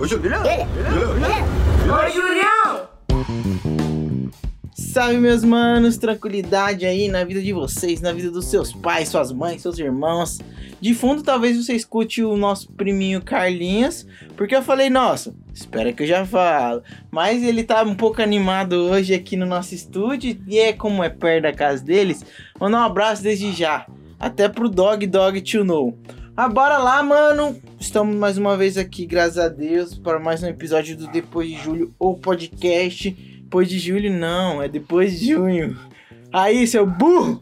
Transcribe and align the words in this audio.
Oi, 0.00 0.08
Julião! 0.08 0.42
Salve, 4.74 5.18
meus 5.18 5.44
manos, 5.44 5.96
tranquilidade 5.96 6.84
aí 6.84 7.06
na 7.08 7.22
vida 7.22 7.40
de 7.40 7.52
vocês, 7.52 8.00
na 8.00 8.12
vida 8.12 8.28
dos 8.28 8.46
seus 8.46 8.72
pais, 8.72 9.08
suas 9.08 9.30
mães, 9.30 9.62
seus 9.62 9.78
irmãos. 9.78 10.40
De 10.80 10.92
fundo, 10.94 11.22
talvez 11.22 11.56
você 11.56 11.74
escute 11.74 12.24
o 12.24 12.36
nosso 12.36 12.72
priminho 12.72 13.22
Carlinhos, 13.22 14.04
porque 14.36 14.56
eu 14.56 14.62
falei, 14.62 14.90
nossa, 14.90 15.32
espera 15.54 15.92
que 15.92 16.02
eu 16.02 16.06
já 16.08 16.26
falo. 16.26 16.82
Mas 17.08 17.44
ele 17.44 17.62
tá 17.62 17.84
um 17.84 17.94
pouco 17.94 18.20
animado 18.20 18.72
hoje 18.72 19.14
aqui 19.14 19.36
no 19.36 19.46
nosso 19.46 19.76
estúdio, 19.76 20.36
e 20.48 20.58
é 20.58 20.72
como 20.72 21.04
é 21.04 21.08
perto 21.08 21.44
da 21.44 21.52
casa 21.52 21.84
deles, 21.84 22.24
mandar 22.58 22.80
um 22.80 22.84
abraço 22.86 23.22
desde 23.22 23.52
já. 23.52 23.86
Até 24.18 24.48
pro 24.48 24.68
Dog 24.68 25.06
Dog 25.06 25.40
To 25.40 25.64
Know. 25.64 25.96
Ah, 26.36 26.48
bora 26.48 26.78
lá, 26.78 27.00
mano! 27.00 27.56
Estamos 27.78 28.16
mais 28.16 28.36
uma 28.36 28.56
vez 28.56 28.76
aqui, 28.76 29.06
graças 29.06 29.38
a 29.38 29.48
Deus, 29.48 29.96
para 29.96 30.18
mais 30.18 30.42
um 30.42 30.48
episódio 30.48 30.96
do 30.96 31.06
Depois 31.06 31.48
de 31.48 31.54
Julho, 31.54 31.94
ou 31.96 32.18
podcast. 32.18 33.12
Depois 33.12 33.68
de 33.68 33.78
julho, 33.78 34.12
não, 34.12 34.60
é 34.60 34.68
depois 34.68 35.20
de 35.20 35.28
junho. 35.28 35.78
Aí, 36.32 36.66
seu 36.66 36.84
burro! 36.84 37.40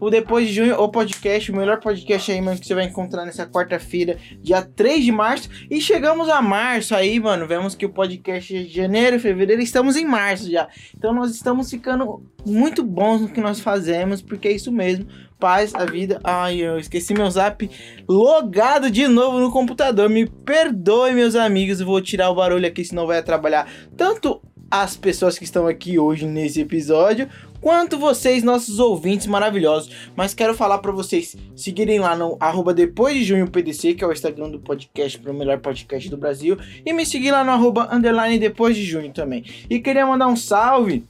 O 0.00 0.08
Depois 0.08 0.48
de 0.48 0.54
Junho, 0.54 0.80
o 0.80 0.88
podcast, 0.88 1.52
o 1.52 1.56
melhor 1.56 1.78
podcast 1.78 2.32
aí, 2.32 2.40
mano, 2.40 2.58
que 2.58 2.66
você 2.66 2.74
vai 2.74 2.84
encontrar 2.84 3.26
nessa 3.26 3.46
quarta-feira, 3.46 4.16
dia 4.40 4.62
3 4.62 5.04
de 5.04 5.12
março. 5.12 5.50
E 5.70 5.78
chegamos 5.78 6.28
a 6.30 6.40
março 6.40 6.94
aí, 6.94 7.20
mano. 7.20 7.46
Vemos 7.46 7.74
que 7.74 7.84
o 7.84 7.90
podcast 7.90 8.56
é 8.56 8.62
de 8.62 8.74
janeiro, 8.74 9.20
fevereiro, 9.20 9.60
estamos 9.60 9.96
em 9.96 10.06
março 10.06 10.50
já. 10.50 10.68
Então 10.96 11.12
nós 11.12 11.30
estamos 11.32 11.68
ficando 11.70 12.22
muito 12.46 12.82
bons 12.82 13.20
no 13.20 13.28
que 13.28 13.42
nós 13.42 13.60
fazemos, 13.60 14.22
porque 14.22 14.48
é 14.48 14.52
isso 14.52 14.72
mesmo. 14.72 15.06
Paz, 15.38 15.74
a 15.74 15.84
vida. 15.84 16.18
Ai, 16.24 16.60
eu 16.60 16.78
esqueci 16.78 17.12
meu 17.12 17.30
zap 17.30 17.70
logado 18.08 18.90
de 18.90 19.06
novo 19.06 19.38
no 19.38 19.50
computador. 19.50 20.08
Me 20.08 20.26
perdoe, 20.26 21.12
meus 21.12 21.34
amigos. 21.34 21.80
Eu 21.80 21.86
vou 21.86 22.00
tirar 22.00 22.30
o 22.30 22.34
barulho 22.34 22.66
aqui, 22.66 22.84
senão 22.84 23.06
vai 23.06 23.18
atrapalhar 23.18 23.66
tanto 23.96 24.40
as 24.70 24.96
pessoas 24.96 25.36
que 25.36 25.44
estão 25.44 25.66
aqui 25.66 25.98
hoje 25.98 26.26
nesse 26.26 26.60
episódio, 26.60 27.28
quanto 27.60 27.98
vocês, 27.98 28.42
nossos 28.42 28.78
ouvintes 28.78 29.26
maravilhosos. 29.26 30.10
Mas 30.16 30.34
quero 30.34 30.54
falar 30.54 30.78
para 30.78 30.92
vocês 30.92 31.36
seguirem 31.54 31.98
lá 31.98 32.16
no 32.16 32.36
arroba 32.40 32.72
depois 32.72 33.14
de 33.14 33.24
junho 33.24 33.50
PDC, 33.50 33.94
que 33.94 34.04
é 34.04 34.06
o 34.06 34.12
Instagram 34.12 34.50
do 34.50 34.60
podcast 34.60 35.18
para 35.18 35.30
o 35.30 35.34
melhor 35.34 35.58
podcast 35.58 36.08
do 36.08 36.16
Brasil, 36.16 36.56
e 36.84 36.92
me 36.92 37.04
seguir 37.04 37.30
lá 37.30 37.44
no 37.44 37.50
arroba 37.50 37.88
underline 37.94 38.38
depois 38.38 38.76
de 38.76 38.84
junho 38.84 39.12
também. 39.12 39.44
E 39.68 39.78
queria 39.78 40.06
mandar 40.06 40.28
um 40.28 40.36
salve 40.36 41.04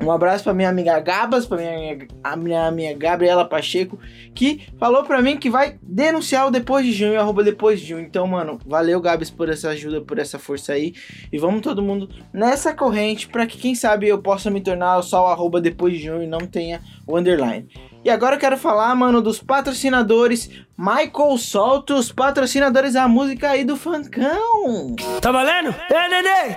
um 0.00 0.10
abraço 0.10 0.44
para 0.44 0.52
minha 0.52 0.68
amiga 0.68 0.98
Gabas, 0.98 1.46
para 1.46 1.58
minha, 1.58 2.06
a 2.22 2.36
minha 2.36 2.66
amiga 2.66 2.98
Gabriela 2.98 3.44
Pacheco, 3.44 3.98
que 4.34 4.66
falou 4.78 5.04
para 5.04 5.22
mim 5.22 5.36
que 5.36 5.48
vai 5.48 5.78
denunciar 5.82 6.46
o 6.46 6.50
depois 6.50 6.84
de 6.84 6.92
junho, 6.92 7.18
arroba 7.18 7.44
depois 7.44 7.80
de 7.80 7.86
junho. 7.86 8.04
Então, 8.04 8.26
mano, 8.26 8.58
valeu 8.66 9.00
Gabs 9.00 9.30
por 9.30 9.48
essa 9.48 9.70
ajuda, 9.70 10.00
por 10.00 10.18
essa 10.18 10.38
força 10.38 10.72
aí. 10.72 10.94
E 11.32 11.38
vamos 11.38 11.62
todo 11.62 11.82
mundo 11.82 12.08
nessa 12.32 12.74
corrente 12.74 13.28
para 13.28 13.46
que 13.46 13.56
quem 13.56 13.74
sabe 13.74 14.08
eu 14.08 14.18
possa 14.20 14.50
me 14.50 14.60
tornar 14.60 15.00
só 15.02 15.24
o 15.24 15.28
arroba 15.28 15.60
depois 15.60 15.94
de 15.94 16.04
junho 16.04 16.22
e 16.22 16.26
não 16.26 16.40
tenha 16.40 16.80
o 17.06 17.16
underline. 17.16 17.68
E 18.04 18.10
agora 18.10 18.36
eu 18.36 18.40
quero 18.40 18.58
falar, 18.58 18.94
mano, 18.94 19.22
dos 19.22 19.40
patrocinadores. 19.40 20.50
Michael 20.76 21.38
Solto, 21.38 21.94
os 21.94 22.12
patrocinadores 22.12 22.92
da 22.94 23.08
música 23.08 23.50
aí 23.50 23.64
do 23.64 23.76
Fancão. 23.76 24.94
Tá 25.22 25.32
valendo? 25.32 25.74
É, 25.90 26.08
neném! 26.08 26.56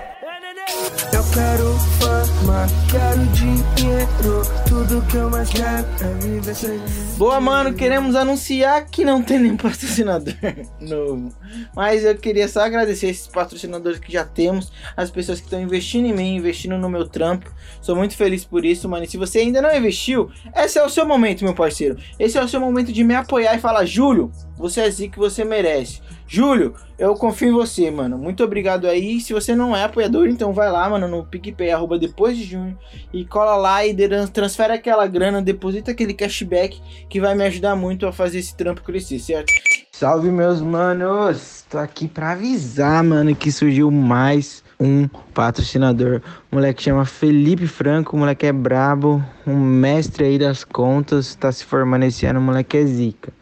Eu 1.14 1.24
quero 1.34 1.67
fama, 2.00 2.68
quero 2.90 3.26
dinheiro. 3.28 4.42
Tudo 4.68 5.02
que 5.08 5.18
eu 5.18 5.30
mais 5.30 5.50
quero 5.50 5.86
é 6.02 6.14
viver 6.22 6.56
sem. 6.56 6.80
Boa, 7.18 7.40
mano, 7.40 7.74
queremos 7.74 8.16
anunciar 8.16 8.86
que 8.86 9.04
não 9.04 9.24
tem 9.24 9.40
nenhum 9.40 9.58
patrocinador 9.58 10.34
novo. 10.80 11.34
Mas 11.76 12.04
eu 12.04 12.16
queria 12.18 12.48
só 12.48 12.62
agradecer 12.62 13.08
esses 13.08 13.28
patrocinadores 13.28 14.00
que 14.00 14.12
já 14.12 14.24
temos, 14.24 14.72
as 14.96 15.10
pessoas 15.10 15.40
que 15.40 15.46
estão 15.46 15.62
investindo 15.62 16.06
em 16.06 16.14
mim, 16.14 16.36
investindo 16.36 16.78
no 16.78 16.90
meu 16.90 17.08
trampo. 17.08 17.52
Sou 17.82 17.96
muito 17.96 18.16
feliz 18.16 18.46
por 18.46 18.66
isso, 18.66 18.88
mano. 18.88 19.04
E 19.04 19.08
se 19.08 19.18
você 19.18 19.40
ainda 19.40 19.62
não 19.62 19.76
investiu, 19.76 20.30
esse 20.56 20.78
é 20.78 20.84
o 20.84 20.90
seu 20.90 21.06
momento, 21.06 21.44
meu 21.44 21.56
parceiro. 21.56 21.98
Esse 22.20 22.38
é 22.38 22.44
o 22.44 22.48
seu 22.48 22.60
momento 22.60 22.92
de 22.92 23.04
me 23.04 23.16
apoiar 23.16 23.56
e 23.56 23.60
falar, 23.60 23.86
Júlio, 23.86 24.32
você 24.58 24.82
é 24.82 24.90
zica 24.90 25.14
que 25.14 25.20
você 25.20 25.44
merece. 25.44 26.02
Júlio, 26.28 26.74
eu 27.00 27.14
confio 27.16 27.50
em 27.50 27.54
você, 27.54 27.90
mano. 27.90 28.18
Muito 28.18 28.44
obrigado 28.44 28.86
aí. 28.88 29.22
Se 29.22 29.32
você 29.32 29.56
não 29.56 29.76
é 29.76 29.84
apoiador, 29.84 30.28
então 30.28 30.52
vai 30.52 30.70
lá, 30.72 30.90
mano, 30.90 31.08
no 31.08 31.24
PicPay, 31.24 31.72
arroba 31.72 31.98
depois 31.98 32.38
de 32.38 32.44
junho. 32.44 32.78
E 33.14 33.24
cola 33.24 33.56
lá 33.56 33.86
e 33.86 33.96
transfere 34.28 34.74
aquela 34.74 35.08
grana, 35.08 35.42
deposita 35.42 35.92
aquele 35.92 36.14
cashback 36.14 36.82
que 37.08 37.22
vai 37.22 37.36
me 37.36 37.46
ajudar 37.46 37.76
muito 37.76 38.06
a 38.06 38.12
fazer 38.12 38.40
esse 38.40 38.56
trampo 38.56 38.82
crescer, 38.84 39.20
certo? 39.20 39.54
Salve, 39.92 40.30
meus 40.30 40.62
manos! 40.62 41.66
Tô 41.70 41.78
aqui 41.78 42.08
pra 42.08 42.32
avisar, 42.32 43.04
mano, 43.04 43.36
que 43.36 43.52
surgiu 43.52 43.90
mais 43.90 44.64
um 44.80 45.08
patrocinador. 45.34 46.22
O 46.52 46.56
moleque 46.56 46.84
chama 46.84 47.04
Felipe 47.04 47.68
Franco, 47.68 48.16
o 48.16 48.20
moleque 48.20 48.46
é 48.46 48.54
brabo, 48.54 49.24
um 49.46 49.56
mestre 49.56 50.26
aí 50.26 50.38
das 50.38 50.64
contas, 50.64 51.34
tá 51.36 51.52
se 51.52 51.66
formando 51.66 52.04
esse 52.04 52.26
ano, 52.26 52.40
o 52.40 52.44
moleque 52.44 52.78
é 52.78 52.86
zica. 52.86 53.34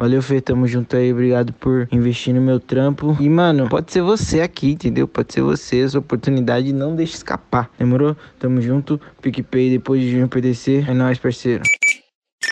Valeu, 0.00 0.22
Fê, 0.22 0.40
tamo 0.40 0.66
junto 0.66 0.96
aí, 0.96 1.12
obrigado 1.12 1.52
por 1.52 1.86
investir 1.92 2.34
no 2.34 2.40
meu 2.40 2.58
trampo. 2.58 3.14
E, 3.20 3.28
mano, 3.28 3.68
pode 3.68 3.92
ser 3.92 4.00
você 4.00 4.40
aqui, 4.40 4.70
entendeu? 4.70 5.06
Pode 5.06 5.30
ser 5.30 5.42
você, 5.42 5.80
essa 5.80 5.98
oportunidade, 5.98 6.72
não 6.72 6.96
deixe 6.96 7.16
escapar. 7.16 7.70
Demorou? 7.78 8.16
Tamo 8.38 8.62
junto, 8.62 8.98
PicPay 9.20 9.68
depois 9.68 10.00
de 10.00 10.12
junho 10.12 10.26
PDC. 10.26 10.86
É 10.88 10.94
nóis, 10.94 11.18
parceiro. 11.18 11.64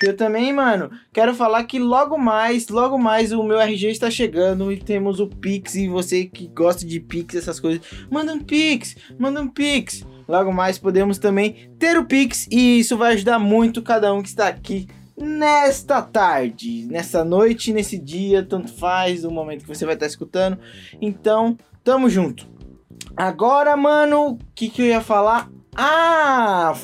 Eu 0.02 0.14
também, 0.14 0.52
mano, 0.52 0.90
quero 1.10 1.34
falar 1.34 1.64
que 1.64 1.78
logo 1.78 2.18
mais, 2.18 2.68
logo 2.68 2.98
mais 2.98 3.32
o 3.32 3.42
meu 3.42 3.58
RG 3.58 3.92
está 3.92 4.10
chegando 4.10 4.70
e 4.70 4.76
temos 4.76 5.18
o 5.18 5.26
Pix. 5.26 5.74
E 5.74 5.88
você 5.88 6.26
que 6.26 6.48
gosta 6.48 6.84
de 6.84 7.00
Pix, 7.00 7.34
essas 7.34 7.58
coisas, 7.58 7.80
manda 8.10 8.30
um 8.30 8.40
Pix, 8.40 8.94
manda 9.18 9.40
um 9.40 9.48
Pix. 9.48 10.04
Logo 10.28 10.52
mais 10.52 10.78
podemos 10.78 11.16
também 11.16 11.70
ter 11.78 11.96
o 11.96 12.04
Pix 12.04 12.46
e 12.50 12.80
isso 12.80 12.98
vai 12.98 13.14
ajudar 13.14 13.38
muito 13.38 13.80
cada 13.80 14.12
um 14.12 14.20
que 14.20 14.28
está 14.28 14.48
aqui 14.48 14.86
nesta 15.20 16.00
tarde, 16.02 16.86
nessa 16.86 17.24
noite, 17.24 17.72
nesse 17.72 17.98
dia, 17.98 18.42
tanto 18.42 18.72
faz 18.72 19.24
o 19.24 19.30
momento 19.30 19.62
que 19.62 19.68
você 19.68 19.84
vai 19.84 19.94
estar 19.94 20.06
escutando. 20.06 20.58
Então, 21.00 21.56
tamo 21.82 22.08
junto. 22.08 22.46
Agora, 23.16 23.76
mano, 23.76 24.32
o 24.32 24.38
que, 24.54 24.68
que 24.68 24.82
eu 24.82 24.86
ia 24.86 25.00
falar? 25.00 25.50
Ah, 25.74 26.76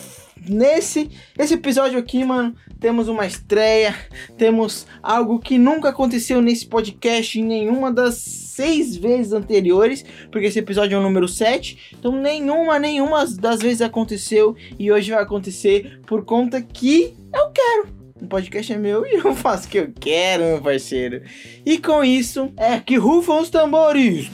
nesse 0.48 1.10
esse 1.38 1.54
episódio 1.54 1.98
aqui, 1.98 2.24
mano, 2.24 2.54
temos 2.78 3.08
uma 3.08 3.26
estreia, 3.26 3.94
temos 4.36 4.86
algo 5.02 5.38
que 5.38 5.58
nunca 5.58 5.88
aconteceu 5.88 6.40
nesse 6.42 6.66
podcast 6.66 7.40
em 7.40 7.44
nenhuma 7.44 7.92
das 7.92 8.16
seis 8.16 8.96
vezes 8.96 9.32
anteriores, 9.32 10.04
porque 10.30 10.46
esse 10.46 10.58
episódio 10.58 10.94
é 10.94 10.98
o 10.98 11.02
número 11.02 11.26
7, 11.26 11.96
então 11.98 12.12
nenhuma, 12.12 12.78
nenhuma 12.78 13.26
das 13.26 13.60
vezes 13.60 13.80
aconteceu 13.80 14.54
e 14.78 14.92
hoje 14.92 15.10
vai 15.10 15.22
acontecer 15.22 16.00
por 16.06 16.24
conta 16.24 16.60
que 16.60 17.14
eu 17.34 17.50
quero. 17.50 18.03
O 18.24 18.26
podcast 18.26 18.72
é 18.72 18.78
meu 18.78 19.04
e 19.06 19.16
eu 19.16 19.36
faço 19.36 19.66
o 19.66 19.70
que 19.70 19.78
eu 19.78 19.92
quero, 20.00 20.44
meu 20.44 20.62
parceiro. 20.62 21.20
E 21.64 21.78
com 21.78 22.02
isso, 22.02 22.50
é 22.56 22.80
que 22.80 22.96
rufam 22.96 23.38
os 23.40 23.50
tambores. 23.50 24.30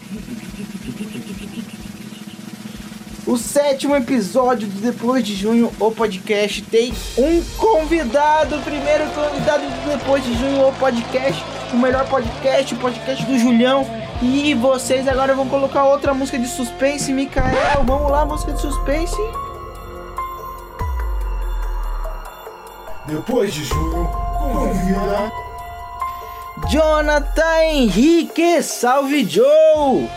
O 3.27 3.37
sétimo 3.37 3.97
episódio 3.97 4.69
do 4.69 4.81
Depois 4.81 5.25
de 5.25 5.35
Junho, 5.35 5.73
o 5.79 5.91
podcast, 5.91 6.63
tem 6.63 6.93
um 7.19 7.43
convidado. 7.57 8.57
O 8.57 8.63
primeiro 8.63 9.07
convidado 9.11 9.65
do 9.65 9.99
Depois 9.99 10.25
de 10.25 10.35
Junho, 10.35 10.69
o 10.69 10.73
podcast. 10.75 11.45
O 11.73 11.77
melhor 11.77 12.09
podcast, 12.09 12.75
o 12.75 12.79
podcast 12.79 13.25
do 13.25 13.39
Julião. 13.39 13.85
E 14.23 14.55
vocês 14.55 15.09
agora 15.09 15.35
vão 15.35 15.49
colocar 15.49 15.85
outra 15.85 16.15
música 16.15 16.39
de 16.39 16.47
suspense, 16.47 17.13
Mikael. 17.13 17.85
Vamos 17.85 18.11
lá, 18.11 18.25
música 18.25 18.53
de 18.53 18.61
suspense. 18.61 19.50
Depois 23.07 23.53
de 23.53 23.65
junho, 23.65 24.09
convida. 24.39 25.33
Jonathan 26.71 27.63
Henrique, 27.73 28.63
salve 28.63 29.25
Joe! 29.25 30.09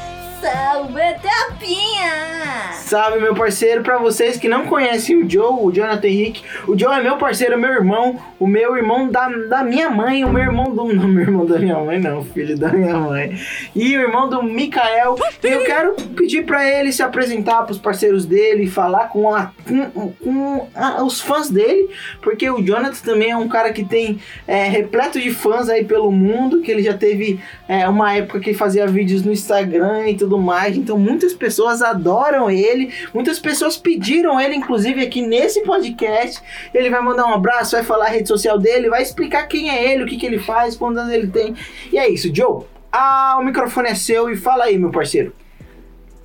Salve, 0.44 1.00
Tapinha! 1.22 2.74
Salve, 2.74 3.20
meu 3.20 3.34
parceiro. 3.34 3.82
Pra 3.82 3.98
vocês 3.98 4.36
que 4.36 4.50
não 4.50 4.66
conhecem 4.66 5.16
o 5.16 5.30
Joe, 5.30 5.54
o 5.66 5.72
Jonathan 5.72 6.06
Henrique, 6.08 6.44
o 6.68 6.78
Joe 6.78 7.00
é 7.00 7.02
meu 7.02 7.16
parceiro, 7.16 7.58
meu 7.58 7.72
irmão, 7.72 8.20
o 8.38 8.46
meu 8.46 8.76
irmão 8.76 9.08
da, 9.10 9.30
da 9.30 9.64
minha 9.64 9.90
mãe, 9.90 10.26
o 10.26 10.30
meu 10.30 10.44
irmão 10.44 10.66
do. 10.76 10.84
Não, 10.94 11.08
meu 11.08 11.24
irmão 11.24 11.46
da 11.46 11.58
minha 11.60 11.80
mãe, 11.80 11.98
não, 12.00 12.24
filho 12.26 12.58
da 12.58 12.68
minha 12.74 12.94
mãe. 12.96 13.40
E 13.74 13.96
o 13.98 14.02
irmão 14.02 14.28
do 14.30 14.44
Mikael. 14.44 15.16
E 15.42 15.48
eu 15.48 15.64
quero 15.64 15.94
pedir 16.16 16.46
pra 16.46 16.70
ele 16.70 16.92
se 16.92 17.02
apresentar 17.02 17.64
pros 17.64 17.78
parceiros 17.78 18.26
dele, 18.26 18.68
falar 18.68 19.08
com, 19.08 19.34
a, 19.34 19.52
com, 19.66 20.12
com 20.12 20.68
a- 20.76 21.02
os 21.04 21.22
fãs 21.22 21.50
dele, 21.50 21.90
porque 22.22 22.50
o 22.50 22.62
Jonathan 22.62 22.98
também 23.04 23.32
é 23.32 23.38
um 23.38 23.48
cara 23.48 23.72
que 23.72 23.84
tem 23.86 24.20
é, 24.46 24.66
repleto 24.68 25.20
de 25.22 25.32
fãs 25.32 25.70
aí 25.70 25.86
pelo 25.86 26.12
mundo, 26.12 26.62
que 26.62 26.70
ele 26.70 26.84
já 26.84 26.94
teve 26.96 27.40
é, 27.68 27.88
uma 27.88 28.14
época 28.14 28.42
que 28.42 28.54
fazia 28.54 28.86
vídeos 28.86 29.24
no 29.24 29.32
Instagram 29.32 30.10
e 30.10 30.16
tudo 30.18 30.33
mais, 30.38 30.78
então 30.78 30.98
muitas 30.98 31.34
pessoas 31.34 31.82
adoram 31.82 32.50
ele. 32.50 32.94
Muitas 33.14 33.40
pessoas 33.40 33.78
pediram 33.78 34.40
ele, 34.40 34.56
inclusive, 34.56 35.02
aqui 35.02 35.22
nesse 35.22 35.64
podcast. 35.64 36.42
Ele 36.74 36.90
vai 36.90 37.02
mandar 37.02 37.26
um 37.26 37.34
abraço, 37.34 37.76
vai 37.76 37.84
falar 37.84 38.06
a 38.06 38.10
rede 38.10 38.28
social 38.28 38.58
dele, 38.58 38.90
vai 38.90 39.02
explicar 39.02 39.48
quem 39.48 39.70
é 39.70 39.92
ele, 39.92 40.04
o 40.04 40.08
que, 40.08 40.18
que 40.18 40.26
ele 40.26 40.40
faz, 40.40 40.76
quantos 40.76 40.98
anos 40.98 41.14
ele 41.14 41.28
tem. 41.28 41.56
E 41.92 41.98
é 41.98 42.10
isso, 42.10 42.34
Joe. 42.34 42.64
Ah, 42.92 43.38
o 43.40 43.44
microfone 43.44 43.90
é 43.90 43.96
seu 43.96 44.30
e 44.30 44.36
fala 44.36 44.66
aí, 44.66 44.78
meu 44.78 44.92
parceiro. 44.92 45.34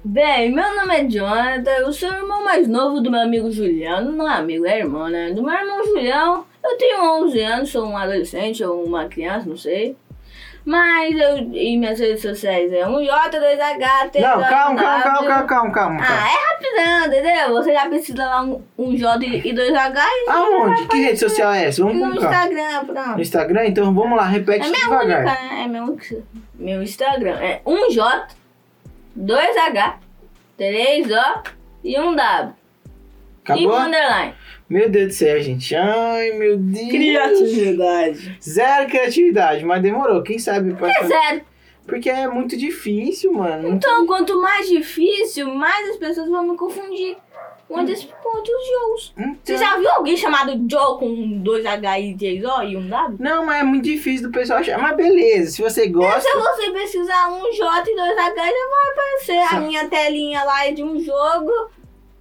Bem, 0.04 0.52
meu 0.52 0.74
nome 0.76 0.94
é 0.94 1.04
Jonathan, 1.04 1.70
eu 1.70 1.92
sou 1.92 2.08
o 2.08 2.14
irmão 2.14 2.44
mais 2.44 2.68
novo 2.68 3.00
do 3.00 3.10
meu 3.10 3.20
amigo 3.20 3.50
Juliano. 3.50 4.12
Não 4.12 4.30
é 4.30 4.36
amigo, 4.36 4.64
é 4.64 4.78
irmão, 4.78 5.08
né? 5.08 5.32
Do 5.32 5.42
meu 5.42 5.52
irmão 5.52 5.84
Julião. 5.84 6.46
Eu 6.64 6.76
tenho 6.78 7.24
11 7.24 7.40
anos, 7.40 7.70
sou 7.70 7.86
um 7.86 7.96
adolescente 7.96 8.64
ou 8.64 8.84
uma 8.84 9.06
criança, 9.06 9.48
não 9.48 9.56
sei. 9.56 9.96
Mas 10.70 11.16
eu, 11.18 11.38
em 11.38 11.78
minhas 11.78 11.98
redes 11.98 12.20
sociais 12.20 12.70
é 12.70 12.86
um 12.86 12.98
J2H, 12.98 14.10
T 14.10 14.20
Não, 14.20 14.38
calma, 14.42 14.48
calma, 14.48 15.02
calma, 15.02 15.02
calma, 15.02 15.46
calma, 15.46 15.72
calma. 15.72 16.00
Ah, 16.02 16.28
é 16.28 16.52
rapidão, 16.52 17.06
entendeu? 17.06 17.52
Você 17.54 17.72
já 17.72 17.88
precisa 17.88 18.26
lá 18.26 18.42
um, 18.42 18.62
um 18.76 18.94
J 18.94 19.26
e 19.48 19.52
dois 19.54 19.74
H 19.74 20.06
e 20.06 20.30
Aonde? 20.30 20.86
Que 20.88 20.98
rede 20.98 21.18
social 21.18 21.52
é 21.54 21.64
essa? 21.64 21.82
Vamos 21.82 21.98
no. 21.98 22.14
Instagram, 22.16 22.82
No 22.82 22.92
pronto. 22.92 23.20
Instagram? 23.22 23.64
Então 23.66 23.94
vamos 23.94 24.14
lá, 24.18 24.24
repete 24.26 24.68
É 24.68 24.70
devagar. 24.70 25.04
única, 25.04 25.22
né? 25.24 25.62
É 25.64 25.66
meu, 25.68 25.98
meu 26.54 26.82
Instagram. 26.82 27.36
É 27.40 27.62
um 27.64 27.88
J, 27.90 28.26
dois 29.16 29.56
H, 29.56 29.98
três 30.58 31.06
O 31.10 31.42
e 31.82 31.98
um 31.98 32.14
W. 32.14 32.52
E 32.52 33.50
Acabou? 33.52 33.72
um 33.72 33.76
underline. 33.86 34.34
Meu 34.68 34.88
Deus 34.88 35.06
do 35.08 35.12
céu, 35.14 35.40
gente. 35.40 35.74
Ai, 35.74 36.32
meu 36.32 36.56
Deus. 36.58 36.88
Criatividade. 36.90 38.38
Zero 38.42 38.88
criatividade, 38.88 39.64
mas 39.64 39.82
demorou. 39.82 40.22
Quem 40.22 40.38
sabe 40.38 40.74
pra... 40.74 40.88
É 40.90 41.04
sério. 41.04 41.42
Porque 41.86 42.10
é 42.10 42.28
muito 42.28 42.54
difícil, 42.56 43.32
mano. 43.32 43.68
Então, 43.70 44.06
quanto 44.06 44.38
mais 44.40 44.68
difícil, 44.68 45.46
mais 45.54 45.88
as 45.88 45.96
pessoas 45.96 46.28
vão 46.28 46.46
me 46.46 46.54
confundir 46.54 47.16
com 47.66 47.78
outros, 47.80 48.06
com 48.22 48.36
outros 48.36 48.54
Joes. 48.68 49.12
Você 49.42 49.54
Então- 49.54 49.56
já 49.58 49.78
viu 49.78 49.90
alguém 49.90 50.14
chamado 50.16 50.50
Joe 50.70 50.98
com 50.98 51.38
dois 51.38 51.64
H 51.64 52.00
e 52.00 52.14
três 52.16 52.44
O 52.44 52.62
e 52.62 52.76
um 52.76 52.86
W? 52.88 53.16
Não, 53.18 53.46
mas 53.46 53.60
é 53.60 53.62
muito 53.64 53.84
difícil 53.84 54.28
do 54.28 54.32
pessoal 54.32 54.58
achar. 54.60 54.78
Mas 54.78 54.96
beleza, 54.98 55.50
se 55.52 55.62
você 55.62 55.86
gosta. 55.88 56.20
Se 56.20 56.36
você 56.36 56.70
pesquisar 56.72 57.28
um 57.32 57.50
J 57.52 57.90
e 57.90 57.96
dois 57.96 58.18
H, 58.18 58.34
já 58.36 58.42
vai 58.42 58.92
aparecer 58.92 59.56
a 59.56 59.60
minha 59.60 59.88
telinha 59.88 60.44
lá 60.44 60.66
é 60.66 60.72
de 60.72 60.82
um 60.82 61.00
jogo. 61.00 61.50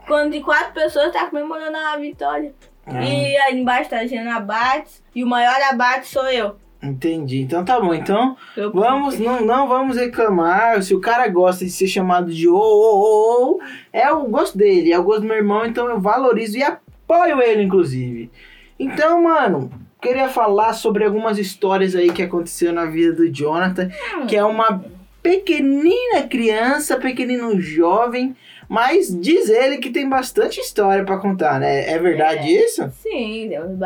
Quando 0.07 0.31
de 0.31 0.41
quatro 0.41 0.73
pessoas 0.73 1.11
tá 1.11 1.27
comemorando 1.29 1.75
a 1.77 1.97
vitória. 1.97 2.53
Ah, 2.85 3.03
E 3.03 3.37
aí 3.37 3.59
embaixo 3.59 3.89
tá 3.89 4.01
dizendo 4.01 4.29
abate. 4.29 5.01
E 5.13 5.23
o 5.23 5.27
maior 5.27 5.55
abate 5.69 6.07
sou 6.07 6.25
eu. 6.29 6.55
entendi. 6.81 7.41
Então 7.41 7.65
tá 7.65 7.79
bom. 7.79 7.93
Então 7.93 8.37
eu 8.55 8.71
vamos, 8.71 9.19
não, 9.19 9.41
não 9.41 9.67
vamos 9.67 9.97
reclamar. 9.97 10.81
Se 10.81 10.95
o 10.95 11.01
cara 11.01 11.27
gosta 11.27 11.65
de 11.65 11.71
ser 11.71 11.87
chamado 11.87 12.31
de 12.33 12.47
ô, 12.47 12.55
ô, 12.55 12.59
ô, 12.61 13.51
ô, 13.55 13.59
é 13.91 14.09
o 14.13 14.23
gosto 14.27 14.57
dele, 14.57 14.93
é 14.93 14.97
o 14.99 15.03
gosto 15.03 15.21
do 15.21 15.27
meu 15.27 15.35
irmão, 15.37 15.65
então 15.65 15.89
eu 15.89 15.99
valorizo 15.99 16.57
e 16.57 16.63
apoio 16.63 17.41
ele, 17.41 17.63
inclusive. 17.63 18.31
Então, 18.79 19.23
mano, 19.23 19.69
queria 20.01 20.29
falar 20.29 20.71
sobre 20.73 21.03
algumas 21.03 21.37
histórias 21.37 21.95
aí 21.95 22.11
que 22.11 22.21
aconteceu 22.23 22.71
na 22.71 22.85
vida 22.85 23.11
do 23.13 23.29
Jonathan, 23.29 23.89
que 24.27 24.35
é 24.37 24.43
uma 24.45 24.81
pequenina 25.21 26.23
criança, 26.29 26.95
pequenino 26.97 27.59
jovem, 27.59 28.35
mas 28.69 29.07
diz 29.19 29.49
ele 29.49 29.77
que 29.77 29.89
tem 29.89 30.07
bastante 30.09 30.59
história 30.59 31.03
pra 31.05 31.17
contar, 31.17 31.59
né? 31.59 31.89
É 31.89 31.97
verdade 31.97 32.47
isso? 32.49 32.89
Sim, 33.01 33.47
temos 33.49 33.77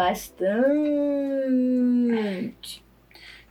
bastante. 1.62 2.84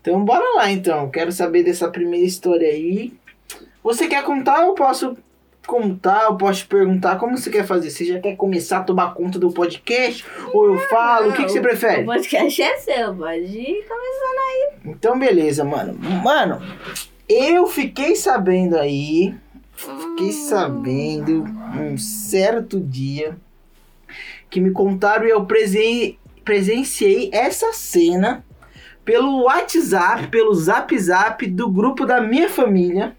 Então 0.00 0.24
bora 0.24 0.44
lá 0.56 0.70
então. 0.70 1.10
Quero 1.10 1.30
saber 1.32 1.62
dessa 1.62 1.88
primeira 1.88 2.26
história 2.26 2.68
aí. 2.68 3.12
Você 3.82 4.06
quer 4.08 4.22
contar 4.24 4.60
ou 4.62 4.68
eu 4.68 4.74
posso 4.74 5.16
contar? 5.66 6.24
Eu 6.24 6.36
posso 6.36 6.60
te 6.60 6.66
perguntar 6.66 7.16
como 7.18 7.36
você 7.36 7.50
quer 7.50 7.66
fazer? 7.66 7.90
Você 7.90 8.04
já 8.04 8.18
quer 8.20 8.34
começar 8.36 8.78
a 8.78 8.82
tomar 8.84 9.14
conta 9.14 9.38
do 9.38 9.50
podcast? 9.52 10.24
Ou 10.52 10.66
eu 10.74 10.78
falo? 10.88 11.30
o 11.30 11.32
que, 11.32 11.44
que 11.44 11.52
você 11.52 11.58
O 11.60 11.62
prefere? 11.62 12.04
podcast 12.04 12.62
é 12.62 12.76
seu, 12.78 13.14
pode 13.14 13.42
ir 13.58 13.84
começando 13.86 14.38
aí. 14.48 14.70
Então 14.86 15.18
beleza, 15.18 15.64
mano. 15.64 15.94
Mano, 16.22 16.60
eu 17.28 17.66
fiquei 17.66 18.16
sabendo 18.16 18.76
aí. 18.76 19.34
Fiquei 19.80 20.30
sabendo 20.32 21.44
um 21.80 21.96
certo 21.96 22.78
dia 22.78 23.38
que 24.50 24.60
me 24.60 24.72
contaram 24.72 25.24
e 25.26 25.30
eu 25.30 25.46
presen- 25.46 26.18
presenciei 26.44 27.30
essa 27.32 27.72
cena 27.72 28.44
pelo 29.06 29.44
WhatsApp, 29.44 30.26
pelo 30.26 30.54
Zap 30.54 30.96
Zap 30.98 31.46
do 31.46 31.70
grupo 31.70 32.04
da 32.04 32.20
minha 32.20 32.50
família. 32.50 33.16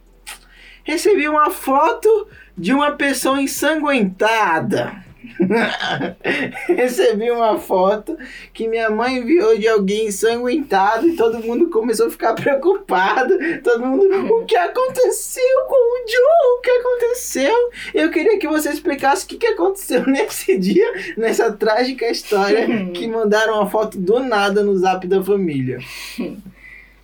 Recebi 0.83 1.27
uma 1.27 1.49
foto 1.49 2.27
de 2.55 2.71
uma 2.73 2.91
pessoa 2.91 3.41
ensanguentada. 3.41 5.03
Recebi 6.67 7.31
uma 7.31 7.57
foto 7.57 8.17
que 8.53 8.67
minha 8.67 8.89
mãe 8.89 9.17
enviou 9.17 9.57
de 9.57 9.67
alguém 9.67 10.07
ensanguentado 10.07 11.07
e 11.07 11.15
todo 11.15 11.39
mundo 11.39 11.69
começou 11.69 12.07
a 12.07 12.11
ficar 12.11 12.33
preocupado. 12.33 13.37
Todo 13.63 13.85
mundo, 13.85 14.33
o 14.33 14.45
que 14.45 14.55
aconteceu 14.55 15.65
com 15.67 15.75
o 15.75 16.07
Joe? 16.07 16.57
O 16.57 16.61
que 16.61 16.71
aconteceu? 16.71 17.71
Eu 17.93 18.09
queria 18.11 18.37
que 18.37 18.47
você 18.47 18.69
explicasse 18.69 19.25
o 19.25 19.27
que, 19.27 19.37
que 19.37 19.47
aconteceu 19.47 20.05
nesse 20.07 20.57
dia, 20.57 21.15
nessa 21.17 21.51
trágica 21.51 22.09
história 22.09 22.67
que 22.93 23.07
mandaram 23.07 23.55
uma 23.55 23.69
foto 23.69 23.97
do 23.97 24.19
nada 24.19 24.63
no 24.63 24.75
zap 24.77 25.07
da 25.07 25.23
família. 25.23 25.79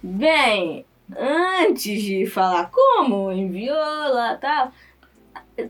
Bem, 0.02 0.86
antes 1.16 2.02
de 2.02 2.26
falar 2.26 2.70
como 2.72 3.32
enviou 3.32 3.76
lá 3.76 4.38
tal, 4.40 4.72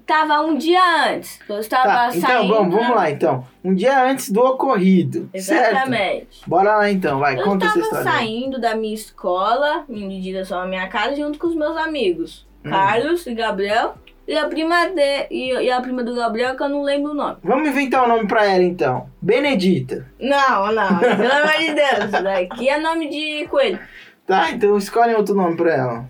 tava 0.06 0.42
um 0.42 0.57
dia 0.57 0.81
antes. 1.13 1.39
Eu 1.48 1.60
estava 1.60 1.84
Tá, 1.88 2.12
saindo. 2.12 2.18
então 2.25 2.48
vamos, 2.48 2.75
vamos 2.75 2.95
lá 2.95 3.10
então. 3.10 3.45
Um 3.63 3.74
dia 3.74 4.04
antes 4.04 4.30
do 4.31 4.42
ocorrido, 4.42 5.30
certo? 5.39 5.72
Exatamente. 5.72 6.42
Bora 6.48 6.78
lá 6.78 6.89
então, 6.89 7.19
vai, 7.19 7.38
Eu 7.39 7.44
conta 7.44 7.66
essa 7.66 7.80
estava 7.80 8.00
história. 8.01 8.19
saindo 8.19 8.60
da 8.62 8.75
minha 8.75 8.94
escola, 8.94 9.86
indo 9.89 10.12
em 10.12 10.22
direção 10.22 10.60
à 10.60 10.66
minha 10.66 10.88
casa, 10.88 11.16
junto 11.16 11.38
com 11.39 11.48
os 11.48 11.56
meus 11.56 11.75
amigos. 11.78 12.45
Hum. 12.66 12.69
Carlos 12.69 13.25
e 13.28 13.34
Gabriel. 13.34 13.95
E 14.28 14.38
a 14.38 14.45
prima 14.45 14.88
de, 14.89 15.28
e, 15.31 15.54
e 15.54 15.72
a 15.72 15.79
prima 15.79 16.03
do 16.03 16.13
Gabriel, 16.13 16.53
que 16.58 16.62
eu 16.62 16.67
não 16.67 16.84
lembro 16.84 17.12
o 17.12 17.15
nome. 17.15 17.38
Vamos 17.41 17.70
inventar 17.70 18.03
um 18.03 18.10
nome 18.10 18.27
pra 18.27 18.46
ela 18.46 18.62
então. 18.62 19.10
Benedita. 19.22 20.06
Não, 20.20 20.70
não, 20.74 21.00
pelo 21.00 21.32
amor 21.32 21.58
de 21.60 21.74
Deus. 21.74 22.03
Isso 22.13 22.24
daqui 22.24 22.67
é 22.67 22.77
nome 22.77 23.08
de 23.08 23.48
coelho. 23.48 23.79
Tá, 24.25 24.51
então 24.51 24.77
escolhe 24.77 25.15
outro 25.15 25.34
nome 25.34 25.56
pra 25.56 25.74
ela. 25.74 26.10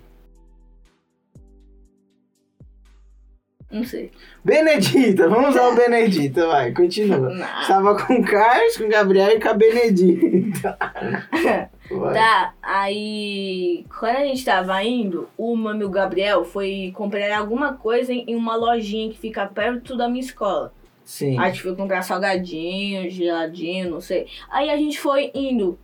Não 3.69 3.83
sei. 3.83 4.11
Benedita, 4.43 5.27
vamos 5.27 5.49
usar 5.49 5.67
o 5.67 5.75
Benedita, 5.75 6.47
vai, 6.47 6.71
continua. 6.71 7.29
Não. 7.35 7.61
Estava 7.61 7.97
com 7.97 8.13
o 8.13 8.23
Carlos, 8.23 8.77
com 8.77 8.85
o 8.85 8.89
Gabriel 8.89 9.31
e 9.31 9.39
com 9.41 9.49
a 9.49 9.53
Benedita. 9.53 10.77
Vai. 11.89 12.13
Tá, 12.13 12.53
aí 12.61 13.85
quando 13.97 14.17
a 14.17 14.25
gente 14.25 14.43
tava 14.43 14.83
indo, 14.83 15.29
o 15.37 15.55
mano 15.55 15.83
e 15.83 15.85
o 15.85 15.89
Gabriel 15.89 16.43
foi 16.43 16.91
comprar 16.93 17.37
alguma 17.37 17.75
coisa 17.75 18.11
em 18.11 18.25
em 18.27 18.35
uma 18.35 18.57
lojinha 18.57 19.09
que 19.09 19.17
fica 19.17 19.45
perto 19.45 19.95
da 19.95 20.09
minha 20.09 20.19
escola. 20.19 20.73
Sim. 21.07 21.39
Aí 21.39 21.45
a 21.45 21.49
gente 21.49 21.61
foi 21.61 21.73
comprar 21.73 22.01
salgadinho, 22.01 23.09
geladinho, 23.09 23.89
não 23.89 24.01
sei. 24.01 24.27
Aí 24.49 24.69
a 24.69 24.75
gente 24.75 24.99
foi 24.99 25.31
indo. 25.33 25.79